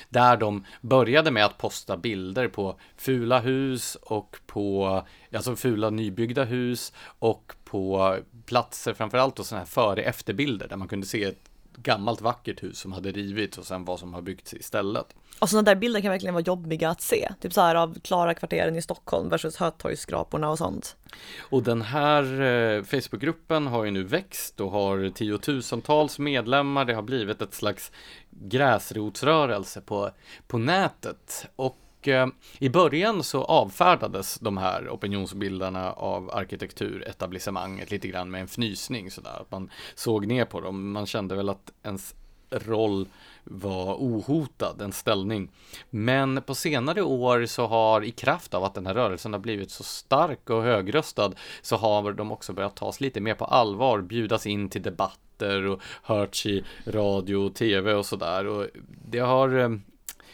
[0.09, 5.03] Där de började med att posta bilder på fula hus och på,
[5.35, 10.89] alltså fula nybyggda hus och på platser, framförallt då sådana här före efterbilder där man
[10.89, 14.55] kunde se ett gammalt vackert hus som hade rivits och sen vad som har byggts
[14.55, 15.07] istället.
[15.39, 18.35] Och sådana där bilder kan verkligen vara jobbiga att se, typ så här av klara
[18.35, 20.97] kvarteren i Stockholm versus Hötorgsskraporna och sånt.
[21.41, 26.85] Och den här eh, Facebookgruppen har ju nu växt och har tiotusentals medlemmar.
[26.85, 27.93] Det har blivit ett slags
[28.31, 30.11] gräsrotsrörelse på,
[30.47, 31.47] på nätet.
[31.57, 32.27] Och Eh,
[32.59, 39.41] i början så avfärdades de här opinionsbildarna av arkitekturetablissemanget lite grann med en fnysning sådär.
[39.41, 40.93] Att man såg ner på dem.
[40.93, 42.15] Man kände väl att ens
[42.51, 43.09] roll
[43.45, 45.51] var ohotad, en ställning.
[45.91, 49.71] Men på senare år så har i kraft av att den här rörelsen har blivit
[49.71, 54.47] så stark och högröstad så har de också börjat tas lite mer på allvar, bjudas
[54.47, 58.47] in till debatter och hörts i radio och tv och sådär.
[58.47, 58.67] Och
[59.05, 59.69] det har eh,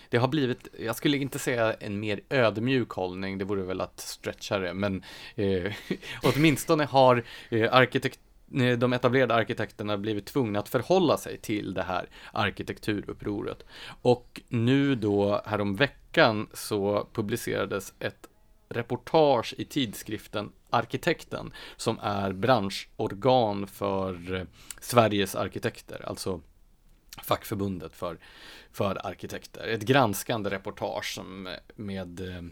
[0.08, 4.00] det har blivit, jag skulle inte säga en mer ödmjuk hållning, det vore väl att
[4.00, 5.02] stretcha det, men
[5.34, 5.72] eh,
[6.22, 8.20] åtminstone har eh, arkitekt
[8.54, 13.64] eh, de etablerade arkitekterna blivit tvungna att förhålla sig till det här arkitekturupproret.
[14.02, 18.28] Och nu då häromveckan så publicerades ett
[18.68, 24.42] reportage i tidskriften Arkitekten som är branschorgan för eh,
[24.80, 26.40] Sveriges arkitekter, alltså
[27.24, 28.18] fackförbundet för,
[28.72, 29.68] för arkitekter.
[29.68, 32.42] Ett granskande reportage som, med eh,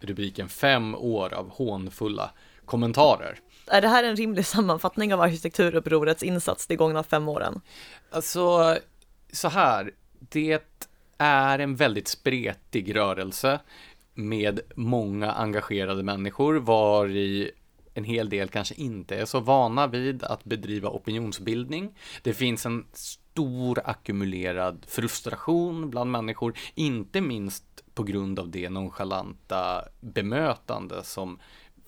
[0.00, 2.30] rubriken Fem år av hånfulla
[2.64, 3.38] kommentarer.
[3.66, 7.60] Är det här en rimlig sammanfattning av arkitekturupprorets insats de gångna fem åren?
[8.10, 8.76] Alltså,
[9.32, 10.62] så här, det
[11.18, 13.60] är en väldigt spretig rörelse
[14.14, 17.50] med många engagerade människor var i
[17.94, 21.98] en hel del kanske inte är så vana vid att bedriva opinionsbildning.
[22.22, 22.84] Det finns en
[23.32, 27.64] stor ackumulerad frustration bland människor, inte minst
[27.94, 31.38] på grund av det nonchalanta bemötande som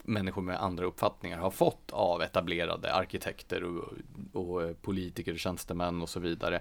[0.03, 3.93] människor med andra uppfattningar har fått av etablerade arkitekter och,
[4.33, 6.61] och eh, politiker, tjänstemän och så vidare.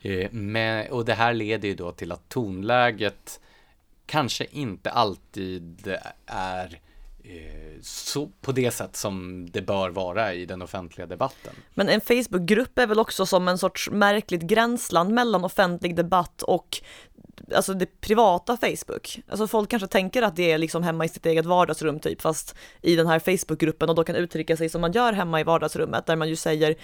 [0.00, 3.40] Eh, men, och det här leder ju då till att tonläget
[4.06, 6.80] kanske inte alltid är
[7.26, 11.52] Eh, så på det sätt som det bör vara i den offentliga debatten.
[11.74, 16.82] Men en Facebookgrupp är väl också som en sorts märkligt gränsland mellan offentlig debatt och
[17.54, 19.20] alltså det privata Facebook.
[19.28, 22.54] Alltså folk kanske tänker att det är liksom hemma i sitt eget vardagsrum typ, fast
[22.82, 26.06] i den här Facebookgruppen och då kan uttrycka sig som man gör hemma i vardagsrummet,
[26.06, 26.74] där man ju säger,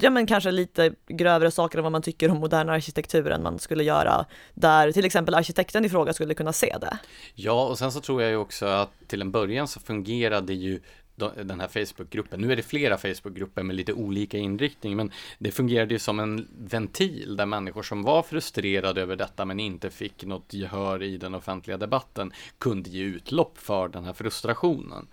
[0.00, 3.58] ja men kanske lite grövre saker än vad man tycker om modern arkitektur än man
[3.58, 6.98] skulle göra, där till exempel arkitekten i fråga skulle kunna se det.
[7.34, 10.80] Ja, och sen så tror jag ju också att till en början så fungerade ju
[11.16, 12.40] den här Facebookgruppen.
[12.40, 16.48] Nu är det flera Facebookgrupper med lite olika inriktning, men det fungerade ju som en
[16.58, 21.34] ventil där människor som var frustrerade över detta men inte fick något gehör i den
[21.34, 25.08] offentliga debatten kunde ge utlopp för den här frustrationen.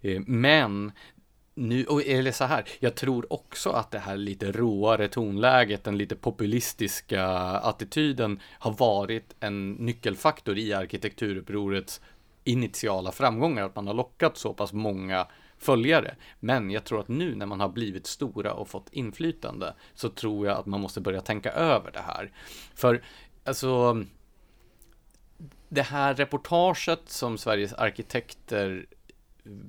[0.00, 0.92] Eh, men
[1.58, 6.16] nu, eller så här, jag tror också att det här lite råare tonläget, den lite
[6.16, 12.00] populistiska attityden har varit en nyckelfaktor i arkitekturupprorets
[12.44, 15.26] initiala framgångar, att man har lockat så pass många
[15.58, 16.16] följare.
[16.40, 20.46] Men jag tror att nu när man har blivit stora och fått inflytande så tror
[20.46, 22.32] jag att man måste börja tänka över det här.
[22.74, 23.02] För
[23.44, 24.04] alltså
[25.68, 28.86] det här reportaget som Sveriges arkitekter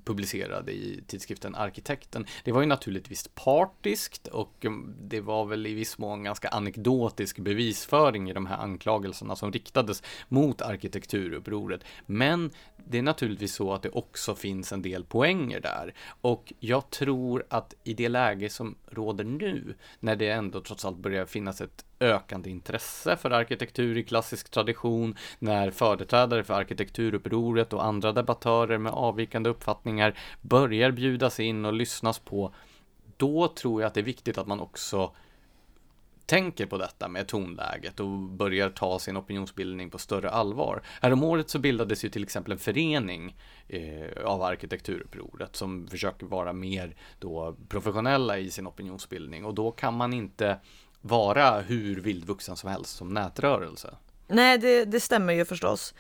[0.04, 2.26] publicerade i tidskriften Arkitekten.
[2.44, 7.40] Det var ju naturligtvis partiskt och mm, det var väl i viss mån ganska anekdotisk
[7.40, 11.84] bevisföring i de här anklagelserna som riktades mot arkitekturupproret.
[12.06, 12.52] Men
[12.90, 15.94] det är naturligtvis så att det också finns en del poänger där.
[16.22, 20.98] Och jag tror att i det läge som råder nu, när det ändå trots allt
[20.98, 27.86] börjar finnas ett ökande intresse för arkitektur i klassisk tradition, när företrädare för arkitekturupproret och
[27.86, 32.54] andra debattörer med avvikande uppfattningar börjar bjudas in och lyssnas på,
[33.18, 35.12] då tror jag att det är viktigt att man också
[36.28, 40.82] tänker på detta med tonläget och börjar ta sin opinionsbildning på större allvar.
[41.02, 43.36] Häromåret så bildades ju till exempel en förening
[43.68, 49.94] eh, av arkitekturupproret som försöker vara mer då professionella i sin opinionsbildning och då kan
[49.94, 50.60] man inte
[51.02, 53.96] vara hur vildvuxen som helst som nätrörelse.
[54.28, 55.94] Nej, det, det stämmer ju förstås.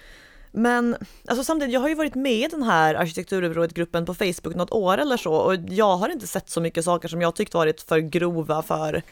[0.52, 0.96] Men
[1.28, 4.98] alltså samtidigt, jag har ju varit med i den här arkitekturupproret-gruppen på Facebook något år
[4.98, 8.00] eller så och jag har inte sett så mycket saker som jag tyckt varit för
[8.00, 9.04] grova för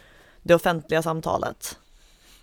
[0.46, 1.80] det offentliga samtalet.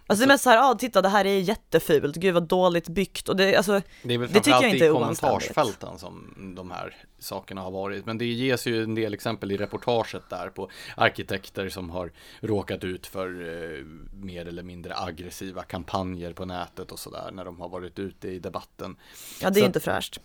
[0.07, 2.43] Alltså det är mest så här, ja ah, titta det här är jättefult, gud vad
[2.43, 7.61] dåligt byggt och det, alltså Det är väl framförallt i kommentarsfälten som de här sakerna
[7.61, 8.07] har varit.
[8.07, 12.85] Men det ges ju en del exempel i reportaget där på arkitekter som har råkat
[12.85, 17.69] ut för eh, mer eller mindre aggressiva kampanjer på nätet och sådär när de har
[17.69, 18.97] varit ute i debatten.
[19.43, 20.21] Ja, det är så, inte fräscht.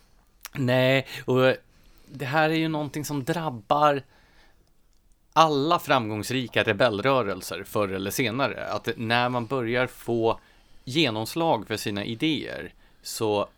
[0.54, 1.54] Nej, och
[2.06, 4.02] det här är ju någonting som drabbar
[5.32, 8.66] alla framgångsrika rebellrörelser förr eller senare.
[8.66, 10.40] Att när man börjar få
[10.84, 13.48] genomslag för sina idéer så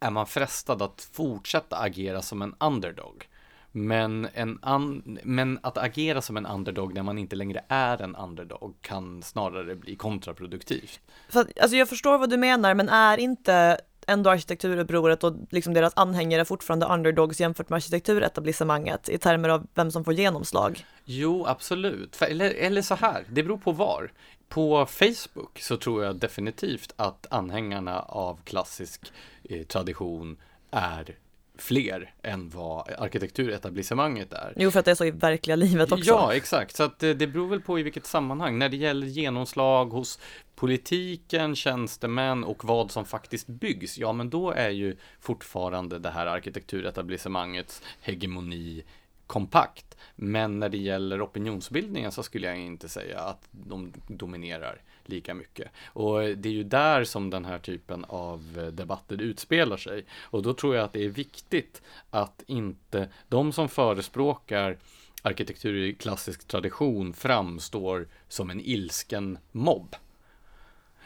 [0.00, 3.28] är man frestad att fortsätta agera som en underdog.
[3.72, 8.16] Men, en un men att agera som en underdog när man inte längre är en
[8.16, 11.00] underdog kan snarare bli kontraproduktivt.
[11.28, 15.92] För, alltså jag förstår vad du menar, men är inte ändå arkitekturupproret och liksom deras
[15.96, 20.86] anhängare fortfarande underdogs jämfört med arkitekturetablissemanget i termer av vem som får genomslag?
[21.04, 22.22] Jo, absolut.
[22.22, 24.12] Eller, eller så här, det beror på var.
[24.48, 29.12] På Facebook så tror jag definitivt att anhängarna av klassisk
[29.44, 30.36] eh, tradition
[30.70, 31.16] är
[31.58, 34.52] fler än vad arkitekturetablissemanget är.
[34.56, 36.10] Jo, för att det är så i verkliga livet också.
[36.10, 36.76] Ja, exakt.
[36.76, 38.58] Så att det, det beror väl på i vilket sammanhang.
[38.58, 40.18] När det gäller genomslag hos
[40.54, 46.26] politiken, tjänstemän och vad som faktiskt byggs, ja, men då är ju fortfarande det här
[46.26, 48.84] arkitekturetablissemangets hegemoni
[49.26, 49.96] kompakt.
[50.16, 55.70] Men när det gäller opinionsbildningen så skulle jag inte säga att de dominerar lika mycket.
[55.86, 60.04] Och det är ju där som den här typen av eh, debatter utspelar sig.
[60.20, 64.78] Och då tror jag att det är viktigt att inte de som förespråkar
[65.22, 69.96] arkitektur i klassisk tradition framstår som en ilsken mobb.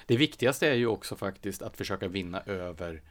[0.06, 3.02] Det viktigaste är ju också faktiskt att försöka vinna över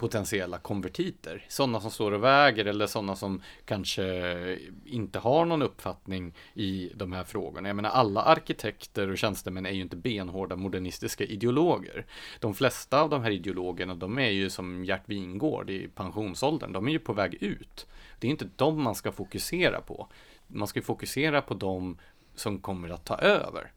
[0.00, 1.44] potentiella konvertiter.
[1.48, 7.12] Sådana som står och väger eller sådana som kanske inte har någon uppfattning i de
[7.12, 7.68] här frågorna.
[7.68, 12.06] Jag menar alla arkitekter och tjänstemän är ju inte benhårda modernistiska ideologer.
[12.40, 16.72] De flesta av de här ideologerna de är ju som Gert Wingård i pensionsåldern.
[16.72, 17.86] De är ju på väg ut.
[18.18, 20.08] Det är inte dem man ska fokusera på.
[20.46, 21.98] Man ska fokusera på dem
[22.34, 23.72] som kommer att ta över.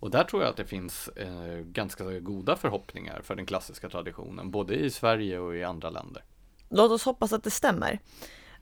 [0.00, 4.50] Och där tror jag att det finns eh, ganska goda förhoppningar för den klassiska traditionen,
[4.50, 6.24] både i Sverige och i andra länder.
[6.68, 7.98] Låt oss hoppas att det stämmer.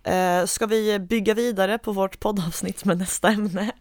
[0.06, 3.72] Eh, ska vi bygga vidare på vårt poddavsnitt med nästa ämne?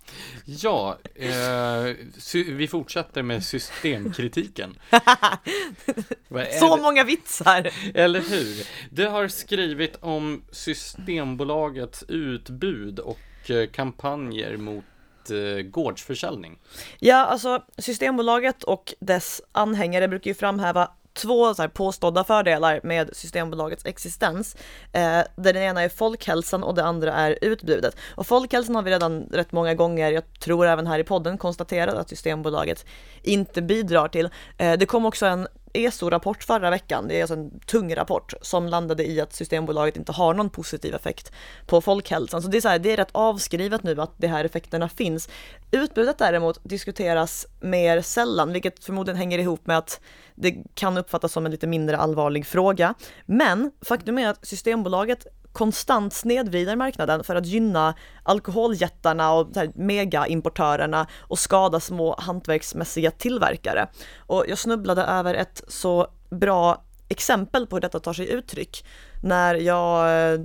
[0.46, 1.96] Ja, eh,
[2.34, 4.80] vi fortsätter med systemkritiken.
[6.60, 7.72] Så många vitsar!
[7.94, 8.68] Eller hur?
[8.90, 14.84] Du har skrivit om Systembolagets utbud och eh, kampanjer mot
[15.32, 16.60] eh, gårdsförsäljning?
[17.00, 23.10] Ja, alltså Systembolaget och dess anhängare brukar ju framhäva två så här, påstådda fördelar med
[23.14, 24.56] Systembolagets existens.
[24.92, 27.98] Eh, där den ena är folkhälsan och det andra är utbudet.
[28.16, 31.96] Och folkhälsan har vi redan rätt många gånger, jag tror även här i podden, konstaterat
[31.96, 32.86] att Systembolaget
[33.24, 34.30] inte bidrar till.
[34.58, 38.68] Eh, det kom också en ESO-rapport förra veckan, det är alltså en tung rapport som
[38.68, 41.32] landade i att Systembolaget inte har någon positiv effekt
[41.66, 42.42] på folkhälsan.
[42.42, 45.30] Så det är, så här, det är rätt avskrivet nu att de här effekterna finns.
[45.72, 50.02] Utbudet däremot diskuteras mer sällan, vilket förmodligen hänger ihop med att
[50.36, 52.94] det kan uppfattas som en lite mindre allvarlig fråga.
[53.26, 61.40] Men faktum är att Systembolaget konstant snedvrider marknaden för att gynna alkoholjättarna och megaimportörerna och
[61.40, 63.88] skada små hantverksmässiga tillverkare.
[64.18, 68.86] Och jag snubblade över ett så bra exempel på hur detta tar sig uttryck
[69.24, 70.40] när jag eh,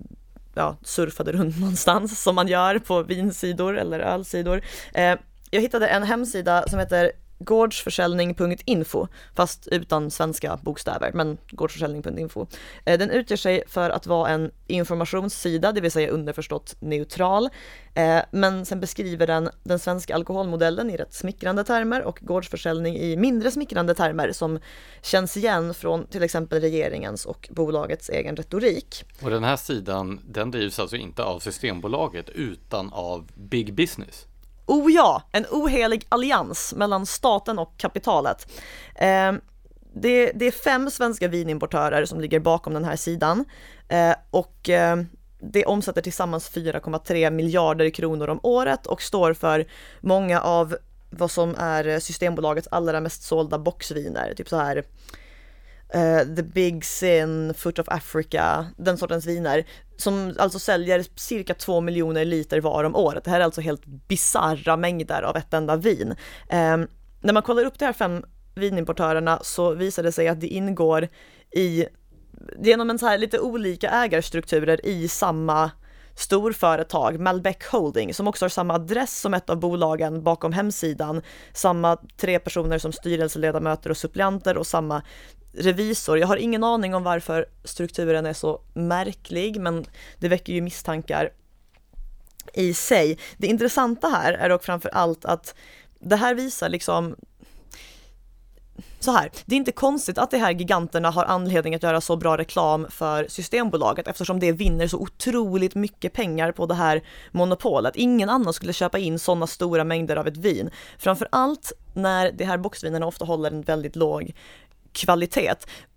[0.55, 4.62] ja, surfade runt någonstans som man gör på vinsidor eller ölsidor.
[4.94, 5.16] Eh,
[5.51, 12.46] jag hittade en hemsida som heter gårdsförsäljning.info, fast utan svenska bokstäver, men gårdsförsäljning.info.
[12.85, 17.48] Eh, den utger sig för att vara en informationssida, det vill säga underförstått neutral,
[17.94, 23.17] eh, men sen beskriver den den svenska alkoholmodellen i rätt smickrande termer och gårdsförsäljning i
[23.17, 24.58] mindre smickrande termer som
[25.02, 29.04] känns igen från till exempel regeringens och bolagets egen retorik.
[29.23, 34.27] Och den här sidan, den drivs alltså inte av Systembolaget utan av Big Business?
[34.71, 38.52] Oh ja, en ohelig allians mellan staten och kapitalet.
[38.94, 39.33] Eh,
[39.94, 43.44] det, det, är fem svenska vinimportörer som ligger bakom den här sidan
[43.88, 44.96] eh, och eh,
[45.40, 49.66] det omsätter tillsammans 4,3 miljarder kronor om året och står för
[50.00, 50.77] många av
[51.10, 54.85] vad som är Systembolagets allra mest sålda boxviner, typ så här
[55.94, 59.64] uh, The Big Sin, Foot of Africa, den sortens viner
[59.96, 63.24] som alltså säljer cirka 2 miljoner liter var om året.
[63.24, 66.10] Det här är alltså helt bizarra mängder av ett enda vin.
[66.52, 66.88] Um,
[67.20, 68.24] när man kollar upp de här fem
[68.54, 71.08] vinimportörerna så visar det sig att det ingår
[71.50, 71.84] i
[72.58, 75.70] genom en så här lite olika ägarstrukturer i samma
[76.15, 81.96] storföretag, Malbec Holding, som också har samma adress som ett av bolagen bakom hemsidan, samma
[82.17, 85.02] tre personer som styrelseledamöter och suppleanter och samma
[85.52, 86.19] revisor.
[86.19, 89.85] Jag har ingen aning om varför strukturen är så märklig, men
[90.19, 91.31] det väcker ju misstankar
[92.54, 93.19] i sig.
[93.38, 95.54] Det intressanta här är dock framför allt att
[96.00, 97.17] det här visar liksom
[99.00, 102.16] så här, det är inte konstigt att de här giganterna har anledning att göra så
[102.16, 107.96] bra reklam för Systembolaget eftersom det vinner så otroligt mycket pengar på det här monopolet.
[107.96, 110.70] Ingen annan skulle köpa in sådana stora mängder av ett vin.
[110.98, 114.33] Framför allt när de här boxvinerna ofta håller en väldigt låg
[114.92, 115.54] kvalitet.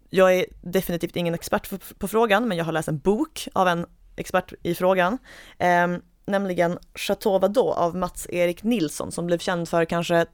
[0.09, 1.69] Jag är definitivt ingen expert
[1.99, 5.17] på frågan, men jag har läst en bok av en expert i frågan.
[5.57, 5.87] Eh,
[6.25, 10.25] nämligen Chateau Vadot av Mats-Erik Nilsson som blev känd för kanske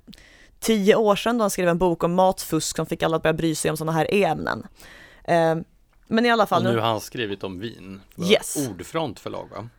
[0.60, 3.34] tio år sedan då han skrev en bok om matfusk som fick alla att börja
[3.34, 4.68] bry sig om sådana här ämnen.
[5.24, 5.56] Eh,
[6.08, 6.68] men i alla fall.
[6.68, 8.02] Och nu har han skrivit om vin.
[8.32, 8.70] Yes.
[8.70, 9.70] Ordfront förlag va?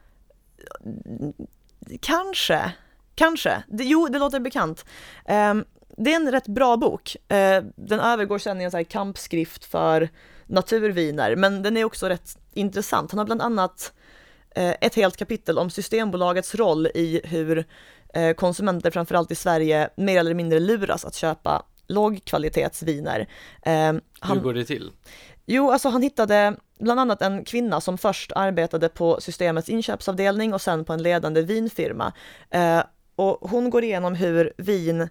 [2.00, 2.72] Kanske,
[3.14, 3.62] kanske.
[3.68, 4.84] Det, jo, det låter bekant.
[5.24, 5.54] Eh,
[5.96, 7.16] det är en rätt bra bok.
[7.28, 10.08] Eh, den övergår sen i en så här kampskrift för
[10.46, 13.12] naturviner, men den är också rätt intressant.
[13.12, 13.92] Han har bland annat
[14.54, 17.64] eh, ett helt kapitel om Systembolagets roll i hur
[18.36, 23.28] konsumenter, framförallt i Sverige, mer eller mindre luras att köpa lågkvalitetsviner.
[23.62, 23.92] Eh,
[24.22, 24.90] Hur går det till?
[25.46, 30.61] Jo, alltså han hittade bland annat en kvinna som först arbetade på systemets inköpsavdelning och
[30.61, 32.12] sen på en ledande vinfirma.
[32.50, 32.82] Eh,
[33.16, 35.08] och hon går igenom hur vin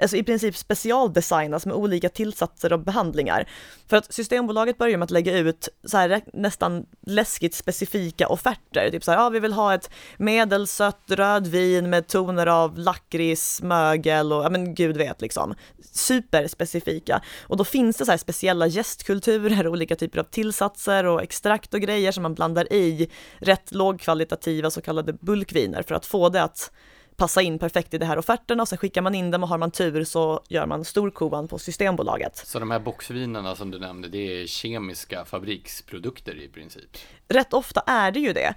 [0.00, 3.48] alltså i princip specialdesignas med olika tillsatser och behandlingar.
[3.88, 9.04] För att Systembolaget börjar med att lägga ut så här nästan läskigt specifika offerter, typ
[9.04, 14.44] så här, ja vi vill ha ett medelsött rödvin med toner av lakrits, mögel och
[14.44, 15.54] ja men gud vet liksom.
[15.92, 17.22] Superspecifika.
[17.42, 21.80] Och då finns det så här speciella gästkulturer, olika typer av tillsatser och extrakt och
[21.80, 26.70] grejer som man blandar i rätt lågkvalitativa så kallade bulkviner för att få det att
[27.18, 29.58] passa in perfekt i de här offerterna och sen skickar man in dem och har
[29.58, 32.36] man tur så gör man storkovan på Systembolaget.
[32.36, 36.96] Så de här boxvinerna som du nämnde, det är kemiska fabriksprodukter i princip?
[37.28, 38.54] Rätt ofta är det ju det.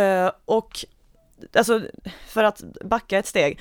[0.00, 0.84] Eh, och
[1.52, 1.82] alltså,
[2.26, 3.60] för att backa ett steg,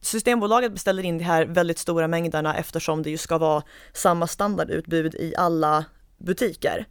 [0.00, 5.14] Systembolaget beställer in de här väldigt stora mängderna eftersom det ju ska vara samma standardutbud
[5.14, 5.84] i alla
[6.18, 6.86] butiker.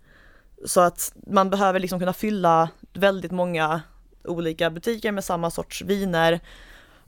[0.66, 3.82] Så att man behöver liksom kunna fylla väldigt många
[4.24, 6.40] olika butiker med samma sorts viner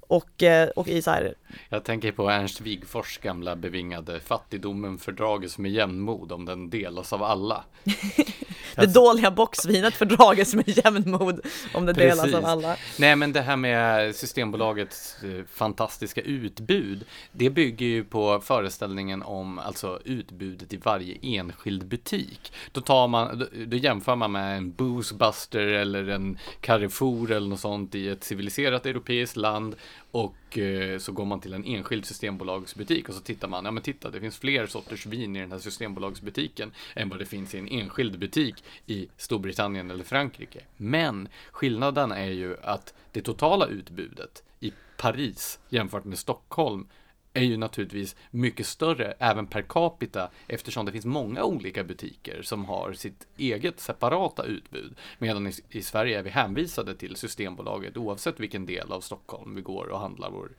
[0.07, 1.33] och, eh, och i så här.
[1.69, 7.23] Jag tänker på Ernst Wigfors gamla bevingade fattigdomen fördrages med jämnmod om den delas av
[7.23, 7.63] alla.
[8.75, 11.41] det dåliga boxvinet fördrages med jämnmod
[11.73, 12.21] om det Precis.
[12.21, 12.75] delas av alla.
[12.99, 19.59] Nej, men det här med Systembolagets eh, fantastiska utbud, det bygger ju på föreställningen om
[19.59, 22.53] alltså utbudet i varje enskild butik.
[22.71, 27.59] Då tar man, då, då jämför man med en Boozbuster eller en Carrefour eller något
[27.59, 29.75] sånt i ett civiliserat europeiskt land
[30.11, 33.83] och eh, så går man till en enskild systembolagsbutik och så tittar man, ja men
[33.83, 37.57] titta det finns fler sorters vin i den här systembolagsbutiken än vad det finns i
[37.57, 40.59] en enskild butik i Storbritannien eller Frankrike.
[40.77, 46.87] Men skillnaden är ju att det totala utbudet i Paris jämfört med Stockholm
[47.33, 52.65] är ju naturligtvis mycket större även per capita eftersom det finns många olika butiker som
[52.65, 54.95] har sitt eget separata utbud.
[55.19, 59.61] Medan i, i Sverige är vi hänvisade till Systembolaget oavsett vilken del av Stockholm vi
[59.61, 60.51] går och handlar vår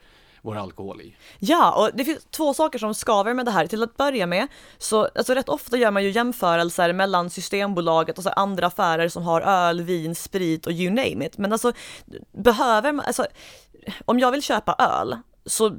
[0.44, 1.16] vår alkohol i.
[1.38, 3.66] Ja, och det finns två saker som skaver med det här.
[3.66, 4.48] Till att börja med,
[4.78, 9.22] så alltså rätt ofta gör man ju jämförelser mellan Systembolaget och så andra affärer som
[9.22, 11.38] har öl, vin, sprit och you name it.
[11.38, 11.72] Men alltså,
[12.32, 13.26] behöver man, alltså,
[14.04, 15.16] om jag vill köpa öl
[15.46, 15.76] så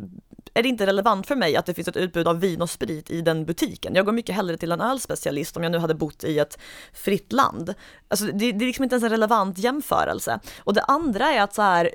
[0.54, 3.12] är det inte relevant för mig att det finns ett utbud av vin och sprit
[3.12, 3.96] i den butiken.
[3.96, 6.60] Jag går mycket hellre till en ölspecialist om jag nu hade bott i ett
[6.94, 7.74] fritt land.
[8.08, 10.40] Alltså det, det är liksom inte ens en relevant jämförelse.
[10.60, 11.90] Och det andra är att så här,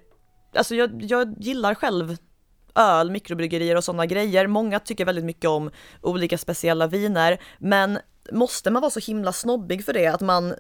[0.55, 2.17] alltså jag, jag gillar själv
[2.75, 4.47] öl, mikrobryggerier och sådana grejer.
[4.47, 5.71] Många tycker väldigt mycket om
[6.01, 7.99] olika speciella viner, men
[8.33, 10.55] måste man vara så himla snobbig för det att man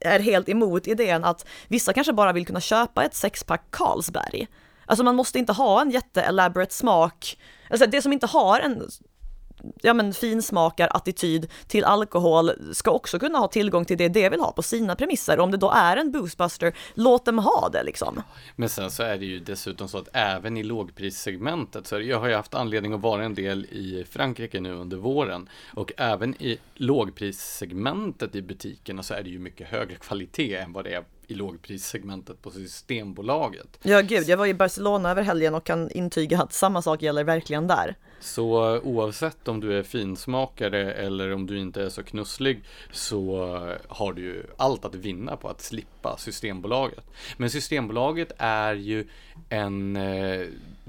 [0.00, 4.48] är helt emot idén att vissa kanske bara vill kunna köpa ett sexpack Carlsberg
[4.90, 7.38] Alltså man måste inte ha en jätte-elaborate smak,
[7.70, 8.82] alltså det som inte har en
[9.82, 14.40] ja men finsmakar attityd till alkohol ska också kunna ha tillgång till det det vill
[14.40, 15.40] ha på sina premisser.
[15.40, 18.22] Om det då är en boostbuster, låt dem ha det liksom.
[18.56, 22.28] Men sen så är det ju dessutom så att även i lågprissegmentet, så jag har
[22.28, 26.58] ju haft anledning att vara en del i Frankrike nu under våren och även i
[26.74, 31.34] lågprissegmentet i butikerna så är det ju mycket högre kvalitet än vad det är i
[31.34, 33.78] lågprissegmentet på Systembolaget.
[33.82, 37.24] Ja, gud, jag var i Barcelona över helgen och kan intyga att samma sak gäller
[37.24, 37.96] verkligen där.
[38.20, 42.62] Så oavsett om du är finsmakare eller om du inte är så knusslig
[42.92, 43.36] så
[43.88, 47.04] har du ju allt att vinna på att slippa Systembolaget.
[47.36, 49.08] Men Systembolaget är ju
[49.48, 50.46] en eh,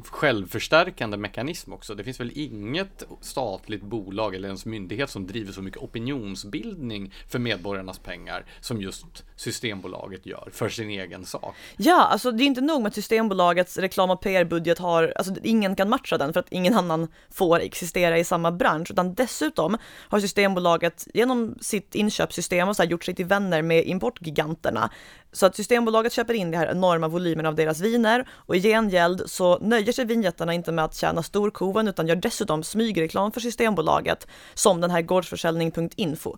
[0.08, 1.96] självförstärkande mekanism också.
[1.96, 7.40] Det finns väl inget statligt bolag eller ens myndighet som driver så mycket opinionsbildning för
[7.40, 11.56] medborgarnas pengar som just Systembolaget gör för sin egen sak.
[11.78, 15.76] Ja, alltså det är inte nog med att Systembolagets reklam och PR-budget har, alltså ingen
[15.76, 20.20] kan matcha den för att ingen annan får existera i samma bransch, utan dessutom har
[20.20, 24.90] Systembolaget genom sitt inköpssystem och så här gjort sig till vänner med importgiganterna.
[25.34, 29.24] Så att Systembolaget köper in de här enorma volymerna av deras viner och i gengäld
[29.26, 34.28] så nöjer sig vinjättarna inte med att tjäna storkovan utan gör dessutom smygreklam för Systembolaget
[34.54, 36.38] som den här gårdsförsäljning.info.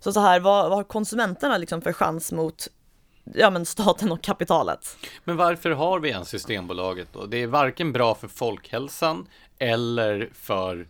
[0.00, 2.68] Så så här, vad, vad har konsumenterna liksom för chans mot
[3.34, 4.96] ja, men staten och kapitalet?
[5.24, 7.26] Men varför har vi en Systembolaget då?
[7.26, 9.26] Det är varken bra för folkhälsan
[9.58, 10.88] eller för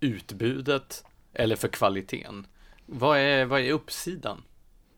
[0.00, 2.46] utbudet eller för kvaliteten.
[2.86, 4.42] Vad är, vad är uppsidan?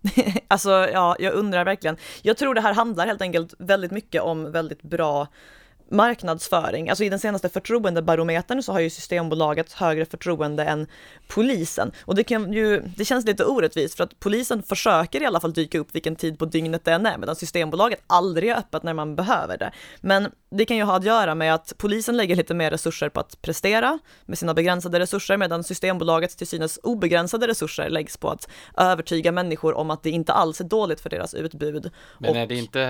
[0.49, 1.97] alltså, ja, jag undrar verkligen.
[2.23, 5.29] Jag tror det här handlar helt enkelt väldigt mycket om väldigt bra
[5.89, 6.89] marknadsföring.
[6.89, 10.87] Alltså i den senaste förtroendebarometern så har ju Systembolaget högre förtroende än
[11.29, 11.93] polisen.
[12.05, 15.53] Och det kan ju, det känns lite orättvist för att polisen försöker i alla fall
[15.53, 18.95] dyka upp vilken tid på dygnet det än är, medan Systembolaget aldrig är öppet när
[18.95, 19.73] man behöver det.
[20.01, 23.21] Men det kan ju ha att göra med att polisen lägger lite mer resurser på
[23.21, 28.49] att prestera med sina begränsade resurser, medan Systembolagets till synes obegränsade resurser läggs på att
[28.77, 31.91] övertyga människor om att det inte alls är dåligt för deras utbud.
[32.19, 32.37] Men och...
[32.37, 32.81] är, det inte,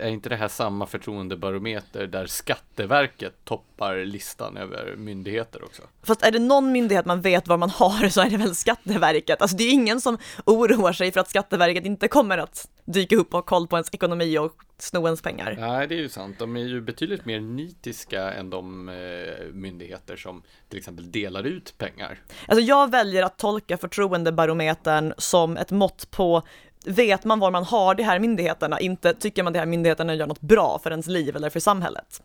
[0.00, 5.82] är inte det här samma förtroendebarometer där Skatteverket toppar listan över myndigheter också?
[6.02, 9.42] Fast är det någon myndighet man vet var man har så är det väl Skatteverket.
[9.42, 13.26] Alltså det är ingen som oroar sig för att Skatteverket inte kommer att dyka upp
[13.26, 14.52] och ha koll på ens ekonomi och
[14.82, 15.56] sno ens pengar.
[15.58, 16.38] Nej, det är ju sant.
[16.38, 21.74] De är ju betydligt mer nitiska än de eh, myndigheter som till exempel delar ut
[21.78, 22.18] pengar.
[22.46, 26.42] Alltså jag väljer att tolka förtroendebarometern som ett mått på
[26.84, 30.26] vet man var man har de här myndigheterna, inte tycker man de här myndigheterna gör
[30.26, 32.22] något bra för ens liv eller för samhället.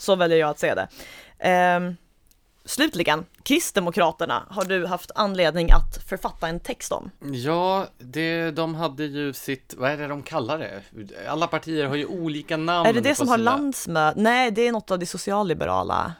[0.00, 0.88] Så väljer jag att se det.
[1.38, 1.92] Eh,
[2.70, 7.10] Slutligen, Kristdemokraterna har du haft anledning att författa en text om.
[7.32, 10.82] Ja, det, de hade ju sitt, vad är det de kallar det?
[11.28, 12.88] Alla partier har ju olika namn.
[12.88, 13.32] Är det det som sina...
[13.32, 14.20] har landsmöte?
[14.20, 16.12] Nej, det är något av de socialliberala.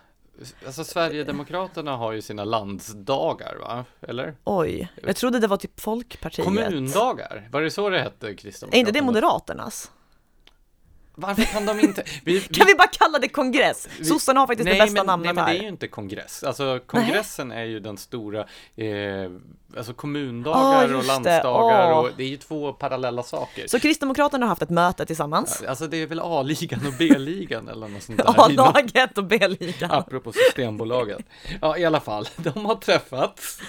[0.67, 3.85] Alltså Sverigedemokraterna har ju sina landsdagar va?
[4.01, 4.35] Eller?
[4.45, 6.45] Oj, jag trodde det var typ Folkpartiet.
[6.45, 8.77] Kommundagar, var det så det hette Kristdemokraterna?
[8.77, 9.91] Är inte det Moderaternas?
[11.21, 12.05] Varför kan de inte?
[12.25, 13.89] Vi, kan vi bara kalla det kongress?
[14.03, 15.53] Sossarna har faktiskt nej, det bästa men, namnet nej, men här.
[15.53, 16.43] det är ju inte kongress.
[16.43, 17.59] Alltså kongressen nej.
[17.59, 18.41] är ju den stora,
[18.77, 18.87] eh,
[19.77, 21.95] alltså kommundagar oh, och landsdagar det.
[21.95, 21.99] Oh.
[21.99, 23.67] och det är ju två parallella saker.
[23.67, 25.63] Så Kristdemokraterna har haft ett möte tillsammans?
[25.69, 28.25] Alltså det är väl A-ligan och B-ligan eller något sånt där.
[28.45, 29.91] A-laget och B-ligan.
[29.91, 31.25] Apropå Systembolaget.
[31.61, 33.61] Ja, i alla fall, de har träffats.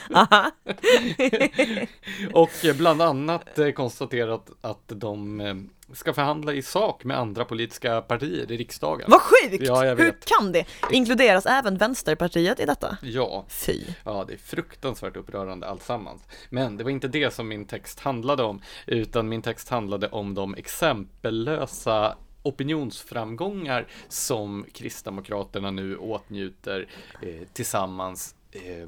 [2.34, 5.56] och bland annat eh, konstaterat att de eh,
[5.94, 9.06] ska förhandla i sak med andra politiska partier i riksdagen.
[9.12, 9.64] Vad sjukt!
[9.68, 10.06] Ja, jag vet.
[10.06, 10.66] Hur kan det?
[10.92, 12.98] Inkluderas även Vänsterpartiet i detta?
[13.02, 13.46] Ja.
[13.50, 13.84] Fy.
[14.04, 16.22] Ja, det är fruktansvärt upprörande alltsammans.
[16.50, 20.34] Men det var inte det som min text handlade om, utan min text handlade om
[20.34, 26.88] de exempellösa opinionsframgångar som Kristdemokraterna nu åtnjuter
[27.22, 28.88] eh, tillsammans eh, Eh,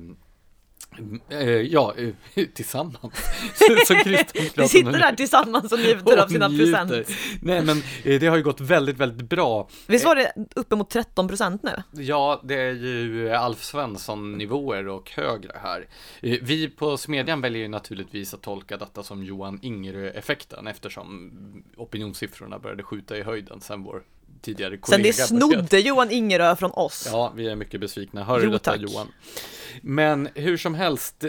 [1.70, 3.14] ja, eh, tillsammans.
[3.88, 3.96] Så
[4.56, 6.91] Vi sitter där tillsammans och njuter av sina present.
[7.41, 9.70] Nej, men eh, det har ju gått väldigt, väldigt bra.
[9.88, 12.02] Visst var det uppemot 13 procent nu?
[12.04, 15.88] Ja, det är ju Alf Svensson-nivåer och högre här.
[16.22, 21.32] Vi på Smedjan väljer ju naturligtvis att tolka detta som Johan Ingerö-effekten eftersom
[21.78, 24.04] opinionssiffrorna började skjuta i höjden sen vår
[24.44, 25.14] tidigare kollega.
[25.14, 27.10] Sen det snodde Johan Ingerö från oss.
[27.12, 28.24] Ja, vi är mycket besvikna.
[28.24, 28.82] Hör du detta tack.
[28.82, 29.08] Johan?
[29.82, 31.26] Men hur som helst,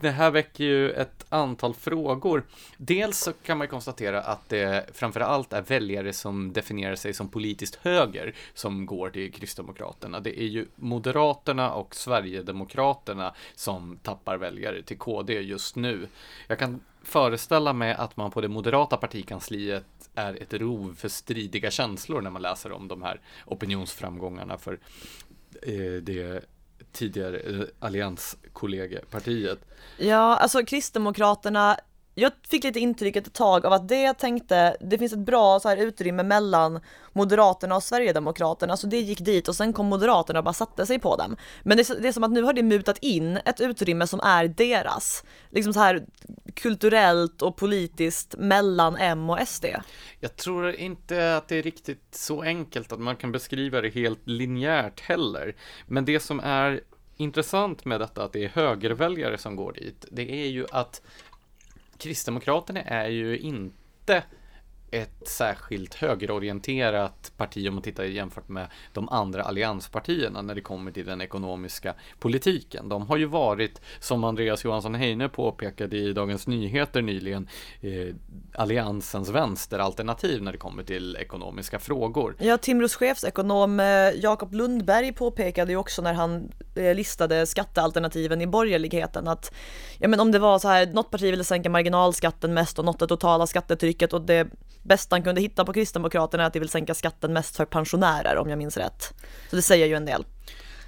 [0.00, 2.46] det här väcker ju ett antal frågor.
[2.76, 7.28] Dels så kan man konstatera att det framför allt är väljare som definierar sig som
[7.28, 10.20] politiskt höger som går till Kristdemokraterna.
[10.20, 16.08] Det är ju Moderaterna och Sverigedemokraterna som tappar väljare till KD just nu.
[16.46, 19.84] Jag kan föreställa mig att man på det moderata partikansliet
[20.18, 24.78] är ett rov för stridiga känslor när man läser om de här opinionsframgångarna för
[25.62, 26.44] eh, det
[26.92, 29.58] tidigare eh, allianskollegepartiet.
[29.98, 31.78] Ja, alltså Kristdemokraterna
[32.18, 35.60] jag fick lite intrycket ett tag av att det jag tänkte, det finns ett bra
[35.60, 36.80] så här utrymme mellan
[37.12, 40.98] Moderaterna och Sverigedemokraterna, så det gick dit och sen kom Moderaterna och bara satte sig
[40.98, 41.36] på dem.
[41.62, 44.20] Men det är, det är som att nu har det mutat in ett utrymme som
[44.20, 46.06] är deras, liksom så här
[46.54, 49.64] kulturellt och politiskt mellan M och SD.
[50.20, 54.28] Jag tror inte att det är riktigt så enkelt att man kan beskriva det helt
[54.28, 55.56] linjärt heller.
[55.86, 56.80] Men det som är
[57.18, 61.02] intressant med detta att det är högerväljare som går dit, det är ju att
[61.98, 64.22] Kristdemokraterna är ju inte
[64.90, 70.90] ett särskilt högerorienterat parti om man tittar jämfört med de andra allianspartierna när det kommer
[70.90, 72.88] till den ekonomiska politiken.
[72.88, 77.48] De har ju varit, som Andreas Johansson Heine påpekade i Dagens Nyheter nyligen,
[77.80, 78.14] eh,
[78.54, 82.36] alliansens vänsteralternativ när det kommer till ekonomiska frågor.
[82.38, 83.86] Ja, Timros chefsekonom eh,
[84.16, 89.54] Jakob Lundberg påpekade ju också när han eh, listade skattealternativen i borgerligheten att
[89.98, 92.98] ja, men om det var så här, något parti ville sänka marginalskatten mest och något
[92.98, 94.48] det totala skattetrycket och det
[94.82, 98.36] bästa han kunde hitta på Kristdemokraterna är att de vill sänka skatten mest för pensionärer
[98.36, 99.14] om jag minns rätt.
[99.50, 100.24] Så det säger ju en del.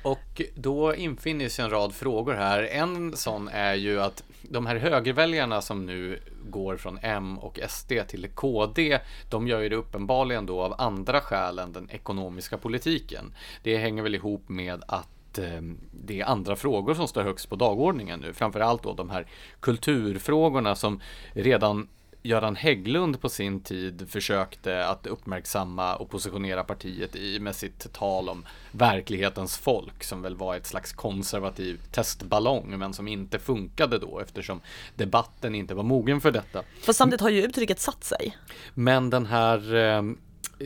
[0.03, 2.63] Och då infinner sig en rad frågor här.
[2.63, 7.93] En sån är ju att de här högerväljarna som nu går från M och SD
[8.09, 8.99] till KD,
[9.31, 13.35] de gör ju det uppenbarligen då av andra skäl än den ekonomiska politiken.
[13.63, 15.63] Det hänger väl ihop med att eh,
[15.93, 18.33] det är andra frågor som står högst på dagordningen nu.
[18.33, 19.27] Framförallt då de här
[19.61, 21.01] kulturfrågorna som
[21.33, 21.89] redan
[22.23, 28.29] Göran Hägglund på sin tid försökte att uppmärksamma och positionera partiet i med sitt tal
[28.29, 34.19] om verklighetens folk som väl var ett slags konservativ testballong men som inte funkade då
[34.19, 34.61] eftersom
[34.97, 36.63] debatten inte var mogen för detta.
[36.83, 38.37] Fast samtidigt har ju uttrycket satt sig.
[38.75, 40.03] Men den här eh,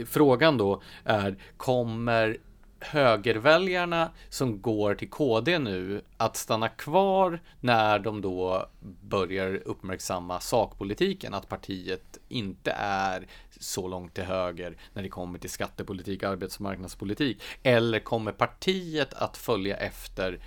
[0.07, 2.37] frågan då är kommer
[2.85, 8.69] högerväljarna som går till KD nu att stanna kvar när de då
[9.01, 13.27] börjar uppmärksamma sakpolitiken, att partiet inte är
[13.61, 19.77] så långt till höger när det kommer till skattepolitik, arbetsmarknadspolitik, eller kommer partiet att följa
[19.77, 20.39] efter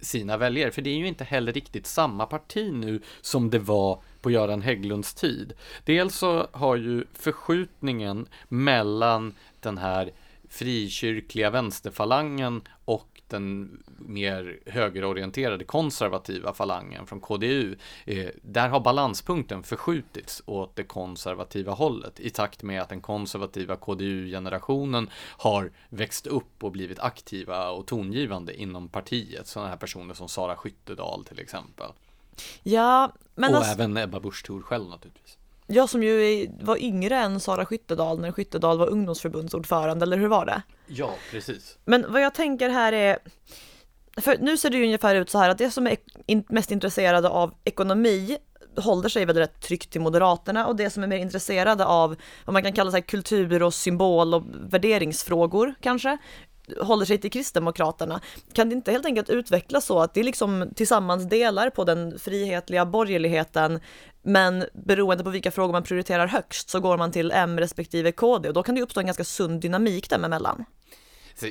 [0.00, 0.70] sina väljare?
[0.70, 4.62] För det är ju inte heller riktigt samma parti nu som det var på Göran
[4.62, 5.52] Hägglunds tid.
[5.84, 10.10] Dels så har ju förskjutningen mellan den här
[10.52, 20.42] frikyrkliga vänsterfalangen och den mer högerorienterade konservativa falangen från KDU, eh, där har balanspunkten förskjutits
[20.46, 26.72] åt det konservativa hållet i takt med att den konservativa KDU-generationen har växt upp och
[26.72, 29.46] blivit aktiva och tongivande inom partiet.
[29.46, 31.90] Sådana här personer som Sara Skyttedal till exempel.
[32.62, 33.72] Ja, men och alltså...
[33.72, 35.38] även Ebba Busch Thor själv naturligtvis.
[35.66, 40.46] Jag som ju var yngre än Sara Skyttedal när Skyttedal var ungdomsförbundsordförande, eller hur var
[40.46, 40.62] det?
[40.86, 41.78] Ja, precis.
[41.84, 43.18] Men vad jag tänker här är,
[44.16, 45.96] för nu ser det ju ungefär ut så här att det som är
[46.52, 48.38] mest intresserade av ekonomi
[48.76, 52.52] håller sig väl rätt tryggt till Moderaterna och det som är mer intresserade av vad
[52.52, 56.18] man kan kalla så kultur och symbol och värderingsfrågor kanske
[56.80, 58.20] håller sig till Kristdemokraterna.
[58.52, 62.86] Kan det inte helt enkelt utvecklas så att det liksom tillsammans delar på den frihetliga
[62.86, 63.80] borgerligheten
[64.22, 68.48] men beroende på vilka frågor man prioriterar högst så går man till M respektive KD
[68.48, 70.64] och då kan det uppstå en ganska sund dynamik dem emellan.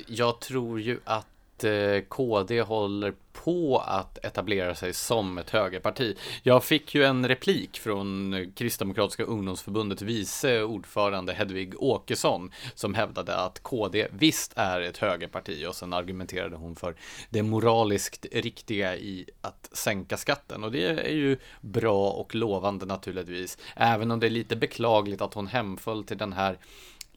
[0.07, 1.27] Jag tror ju att
[1.63, 6.17] Eh, KD håller på att etablera sig som ett högerparti.
[6.43, 13.63] Jag fick ju en replik från Kristdemokratiska ungdomsförbundets vice ordförande Hedvig Åkesson som hävdade att
[13.63, 16.95] KD visst är ett högerparti och sen argumenterade hon för
[17.29, 23.57] det moraliskt riktiga i att sänka skatten och det är ju bra och lovande naturligtvis.
[23.75, 26.57] Även om det är lite beklagligt att hon hemföll till den här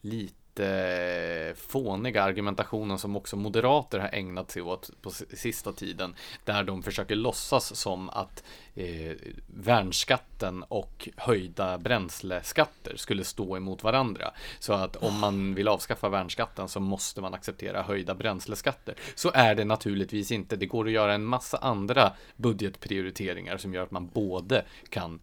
[0.01, 6.15] lite lite fåniga argumentationen som också moderater har ägnat sig åt på sista tiden.
[6.45, 8.43] Där de försöker låtsas som att
[8.75, 9.11] eh,
[9.47, 14.31] värnskatten och höjda bränsleskatter skulle stå emot varandra.
[14.59, 18.95] Så att om man vill avskaffa värnskatten så måste man acceptera höjda bränsleskatter.
[19.15, 20.55] Så är det naturligtvis inte.
[20.55, 25.19] Det går att göra en massa andra budgetprioriteringar som gör att man både kan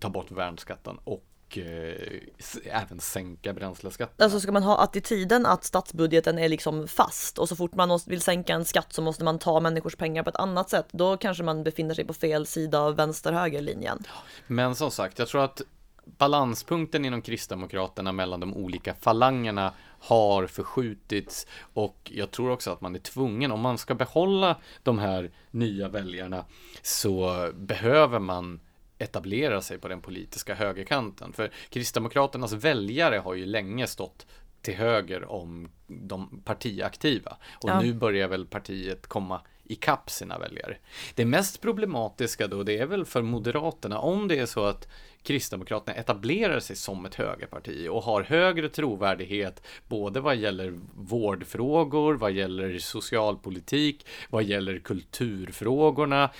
[0.00, 4.24] ta bort värnskatten och och eh, även sänka bränsleskatten.
[4.24, 8.20] Alltså ska man ha attityden att statsbudgeten är liksom fast och så fort man vill
[8.20, 10.86] sänka en skatt så måste man ta människors pengar på ett annat sätt.
[10.90, 14.04] Då kanske man befinner sig på fel sida av vänster-höger-linjen.
[14.46, 15.62] Men som sagt, jag tror att
[16.04, 22.94] balanspunkten inom Kristdemokraterna mellan de olika falangerna har förskjutits och jag tror också att man
[22.94, 26.44] är tvungen, om man ska behålla de här nya väljarna
[26.82, 28.60] så behöver man
[28.98, 31.32] etablera sig på den politiska högerkanten.
[31.32, 34.26] För Kristdemokraternas väljare har ju länge stått
[34.62, 37.36] till höger om de partiaktiva.
[37.62, 37.80] Och ja.
[37.80, 40.76] nu börjar väl partiet komma ikapp sina väljare.
[41.14, 44.88] Det mest problematiska då, det är väl för Moderaterna, om det är så att
[45.22, 52.32] Kristdemokraterna etablerar sig som ett högerparti och har högre trovärdighet både vad gäller vårdfrågor, vad
[52.32, 56.30] gäller socialpolitik, vad gäller kulturfrågorna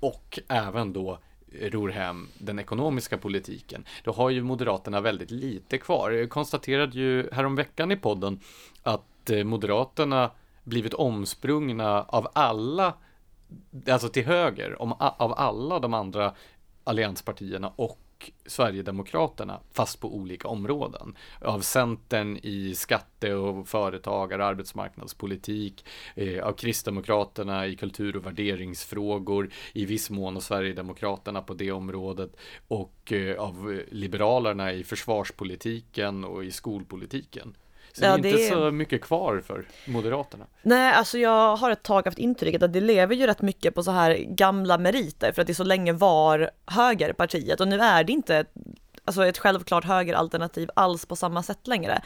[0.00, 1.18] och även då
[1.60, 6.10] ror hem den ekonomiska politiken, då har ju Moderaterna väldigt lite kvar.
[6.10, 8.40] Jag konstaterade ju häromveckan i podden
[8.82, 10.30] att eh, Moderaterna
[10.64, 12.94] blivit omsprungna av alla,
[13.88, 16.34] alltså till höger, om, av alla de andra
[16.84, 17.98] allianspartierna och
[18.46, 21.16] Sverigedemokraterna, fast på olika områden.
[21.40, 29.50] Av Centern i skatte och företagar och arbetsmarknadspolitik, eh, av Kristdemokraterna i kultur och värderingsfrågor,
[29.72, 32.36] i viss mån av Sverigedemokraterna på det området
[32.68, 37.54] och eh, av Liberalerna i försvarspolitiken och i skolpolitiken.
[37.92, 40.46] Så ja, det är inte så mycket kvar för Moderaterna.
[40.62, 43.82] Nej, alltså jag har ett tag haft intrycket att det lever ju rätt mycket på
[43.82, 48.12] så här gamla meriter för att det så länge var högerpartiet och nu är det
[48.12, 48.44] inte
[49.04, 52.02] alltså ett självklart högeralternativ alls på samma sätt längre.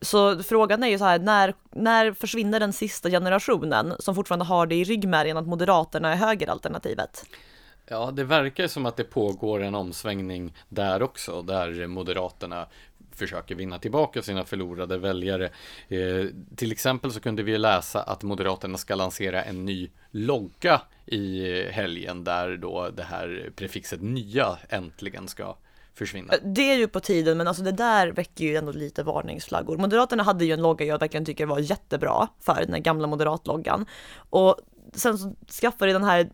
[0.00, 4.66] Så frågan är ju så här, när, när försvinner den sista generationen som fortfarande har
[4.66, 7.24] det i ryggmärgen att Moderaterna är högeralternativet?
[7.86, 12.66] Ja, det verkar som att det pågår en omsvängning där också, där Moderaterna
[13.18, 15.50] försöker vinna tillbaka sina förlorade väljare.
[15.88, 21.62] Eh, till exempel så kunde vi läsa att Moderaterna ska lansera en ny logga i
[21.70, 25.56] helgen där då det här prefixet nya äntligen ska
[25.94, 26.32] försvinna.
[26.32, 29.76] Eh, det är ju på tiden, men alltså det där väcker ju ändå lite varningsflaggor.
[29.76, 33.86] Moderaterna hade ju en logga jag verkligen tycker var jättebra för den gamla moderatloggan
[34.30, 34.56] och
[34.94, 36.30] sen så skaffade den här,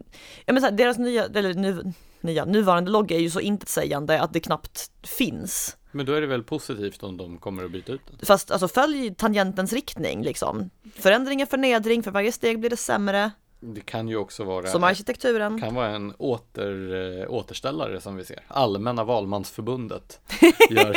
[0.47, 4.21] ja men så här, deras nya, eller nu, nya, nuvarande logga är ju så intetsägande
[4.21, 5.77] att det knappt finns.
[5.93, 8.27] Men då är det väl positivt om de kommer att byta ut den?
[8.27, 10.71] Fast alltså följ tangentens riktning liksom.
[10.95, 13.31] Förändring är förnedring, för varje steg blir det sämre.
[13.63, 18.25] Det kan ju också vara Som arkitekturen kan vara en åter, äh, återställare som vi
[18.25, 20.21] ser Allmänna valmansförbundet
[20.71, 20.97] gör,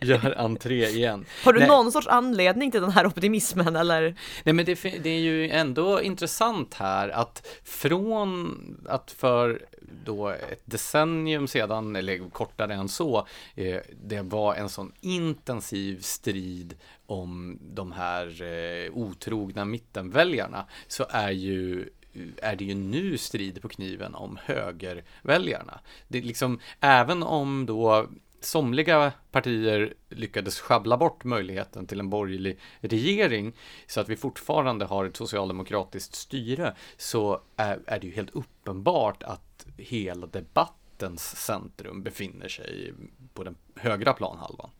[0.00, 1.68] gör entré igen Har du Nej.
[1.68, 4.16] någon sorts anledning till den här optimismen eller?
[4.44, 8.56] Nej men det, det är ju ändå intressant här att från
[8.88, 9.66] att för
[10.04, 16.74] då ett decennium sedan, eller kortare än så, eh, det var en sån intensiv strid
[17.06, 21.88] om de här eh, otrogna mittenväljarna, så är ju
[22.36, 25.80] är det ju nu strid på kniven om högerväljarna.
[26.08, 28.06] Det är liksom, även om då
[28.40, 33.52] somliga partier lyckades schabbla bort möjligheten till en borgerlig regering
[33.86, 39.22] så att vi fortfarande har ett socialdemokratiskt styre så är, är det ju helt uppenbart
[39.22, 42.94] att hela debattens centrum befinner sig
[43.34, 44.70] på den högra planhalvan.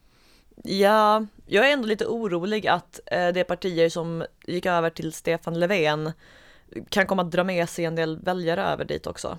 [0.64, 5.60] Ja, jag är ändå lite orolig att eh, de partier som gick över till Stefan
[5.60, 6.12] Löfven
[6.88, 9.38] kan komma att dra med sig en del väljare över dit också.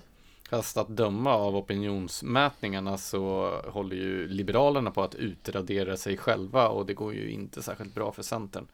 [0.50, 6.86] Fast att döma av opinionsmätningarna så håller ju Liberalerna på att utradera sig själva och
[6.86, 8.66] det går ju inte särskilt bra för Centern.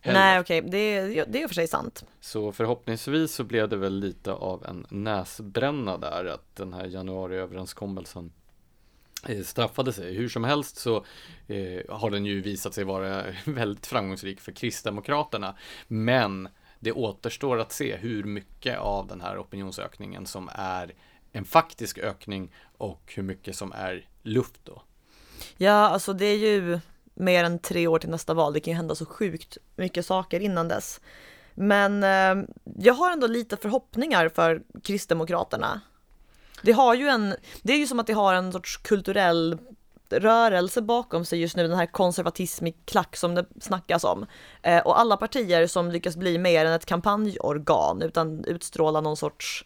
[0.00, 0.20] Heller.
[0.20, 0.70] Nej, okej, okay.
[0.70, 2.04] det, det är för sig sant.
[2.20, 8.32] Så förhoppningsvis så blev det väl lite av en näsbränna där, att den här januariöverenskommelsen
[9.28, 10.14] eh, straffade sig.
[10.14, 10.96] Hur som helst så
[11.46, 15.54] eh, har den ju visat sig vara väldigt framgångsrik för Kristdemokraterna.
[15.88, 16.48] Men
[16.78, 20.94] det återstår att se hur mycket av den här opinionsökningen som är
[21.32, 24.82] en faktisk ökning och hur mycket som är luft då.
[25.56, 26.80] Ja, alltså det är ju
[27.20, 28.52] mer än tre år till nästa val.
[28.52, 31.00] Det kan ju hända så sjukt mycket saker innan dess.
[31.54, 32.44] Men eh,
[32.78, 35.80] jag har ändå lite förhoppningar för Kristdemokraterna.
[36.62, 39.58] Det har ju en, det är ju som att det har en sorts kulturell
[40.10, 44.26] rörelse bakom sig just nu, den här konservatism i klack som det snackas om.
[44.62, 49.64] Eh, och alla partier som lyckas bli mer än ett kampanjorgan utan utstråla någon sorts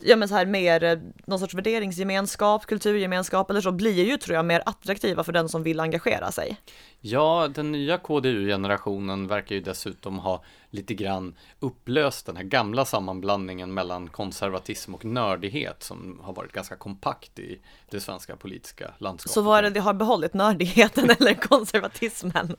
[0.00, 4.36] ja men så här mer eh, någon sorts värderingsgemenskap, kulturgemenskap eller så blir ju tror
[4.36, 6.56] jag mer attraktiva för den som vill engagera sig.
[7.00, 13.74] Ja, den nya KDU-generationen verkar ju dessutom ha lite grann upplöst den här gamla sammanblandningen
[13.74, 19.32] mellan konservatism och nördighet som har varit ganska kompakt i det svenska politiska landskapet.
[19.32, 22.56] Så vad är det det har behållit, nördigheten eller konservatismen?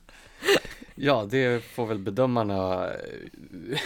[0.98, 2.90] Ja, det får väl bedömarna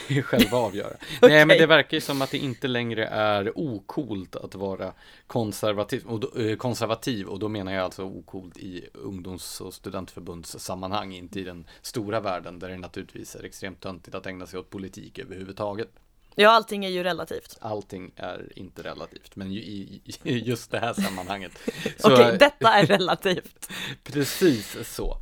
[0.09, 0.87] eh, själva avgöra.
[0.87, 1.09] okay.
[1.29, 4.93] Nej, men det verkar ju som att det inte längre är okult att vara
[5.27, 11.13] konservativ och, då, eh, konservativ och då menar jag alltså okult i ungdoms och studentförbundssammanhang,
[11.13, 14.69] inte i den stora världen där det naturligtvis är extremt töntigt att ägna sig åt
[14.69, 15.89] politik överhuvudtaget.
[16.35, 17.57] Ja, allting är ju relativt.
[17.61, 21.51] Allting är inte relativt, men ju, i, i just det här sammanhanget.
[22.03, 23.69] Okej, detta är relativt.
[24.03, 25.17] precis så.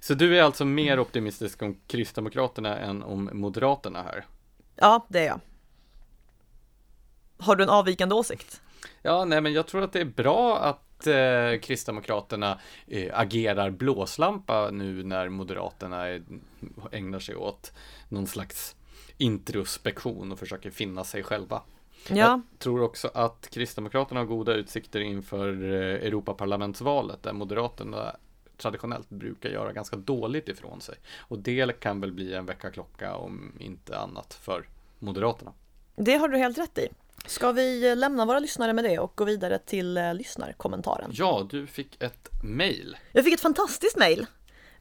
[0.00, 4.26] Så du är alltså mer optimistisk om Kristdemokraterna än om Moderaterna här?
[4.76, 5.40] Ja, det är jag.
[7.38, 8.60] Har du en avvikande åsikt?
[9.02, 14.70] Ja, nej, men jag tror att det är bra att eh, Kristdemokraterna eh, agerar blåslampa
[14.70, 16.22] nu när Moderaterna är,
[16.92, 17.72] ägnar sig åt
[18.08, 18.76] någon slags
[19.18, 21.62] introspektion och försöker finna sig själva.
[22.08, 22.16] Ja.
[22.16, 28.16] Jag tror också att Kristdemokraterna har goda utsikter inför eh, Europaparlamentsvalet där Moderaterna
[28.56, 30.94] traditionellt brukar göra ganska dåligt ifrån sig.
[31.18, 35.52] Och det kan väl bli en väckarklocka om inte annat för Moderaterna.
[35.96, 36.88] Det har du helt rätt i.
[37.26, 41.10] Ska vi lämna våra lyssnare med det och gå vidare till eh, lyssnarkommentaren?
[41.14, 42.96] Ja, du fick ett mail.
[43.12, 44.26] Jag fick ett fantastiskt mail.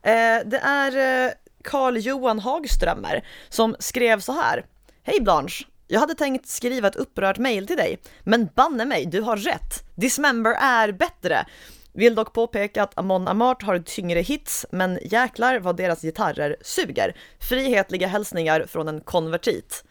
[0.02, 1.32] Eh, det är eh,
[1.68, 4.66] Carl Johan Hagströmer som skrev så här.
[5.04, 5.66] Hej Blanche!
[5.88, 9.84] Jag hade tänkt skriva ett upprört mail till dig, men banne mig, du har rätt.
[9.96, 11.46] Dismember är bättre.
[11.94, 17.16] Vill dock påpeka att Amon Amart har tyngre hits, men jäklar vad deras gitarrer suger.
[17.40, 19.86] Frihetliga hälsningar från en konvertit.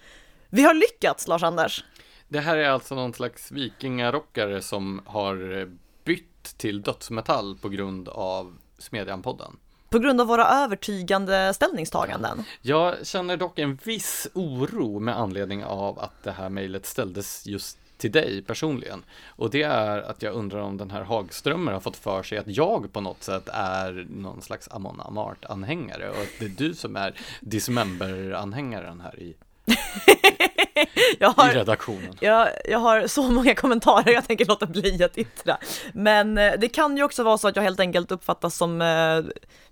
[0.50, 1.84] Vi har lyckats, Lars-Anders!
[2.28, 5.68] Det här är alltså någon slags vikingarockare som har
[6.04, 9.56] bytt till dödsmetall på grund av Smedjan-podden.
[9.90, 12.44] På grund av våra övertygande ställningstaganden.
[12.62, 17.78] Jag känner dock en viss oro med anledning av att det här mejlet ställdes just
[17.98, 19.04] till dig personligen.
[19.26, 22.48] Och det är att jag undrar om den här Hagströmer har fått för sig att
[22.48, 26.96] jag på något sätt är någon slags Amon Amart-anhängare och att det är du som
[26.96, 29.36] är Dismember-anhängaren här i
[31.18, 32.14] jag har, i redaktionen.
[32.20, 35.58] Jag, jag har så många kommentarer jag tänker låta bli att yttra.
[35.92, 39.24] Men eh, det kan ju också vara så att jag helt enkelt uppfattas som eh,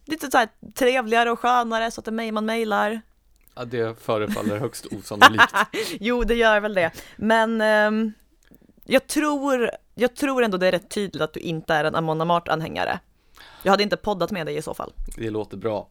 [0.05, 3.01] lite så här trevligare och skönare så att det är mig man mejlar.
[3.55, 5.55] Ja, det förefaller högst osannolikt.
[6.01, 6.91] jo, det gör väl det.
[7.17, 8.13] Men eh,
[8.85, 12.21] jag, tror, jag tror ändå det är rätt tydligt att du inte är en Amon
[12.21, 12.99] Amart-anhängare.
[13.63, 14.93] Jag hade inte poddat med dig i så fall.
[15.17, 15.89] Det låter bra.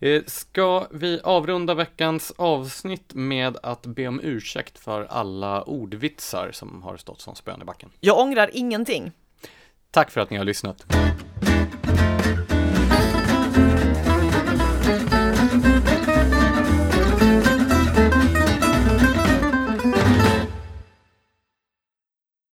[0.00, 6.82] Eh, ska vi avrunda veckans avsnitt med att be om ursäkt för alla ordvitsar som
[6.82, 7.90] har stått som spön i backen?
[8.00, 9.12] Jag ångrar ingenting.
[9.90, 10.86] Tack för att ni har lyssnat.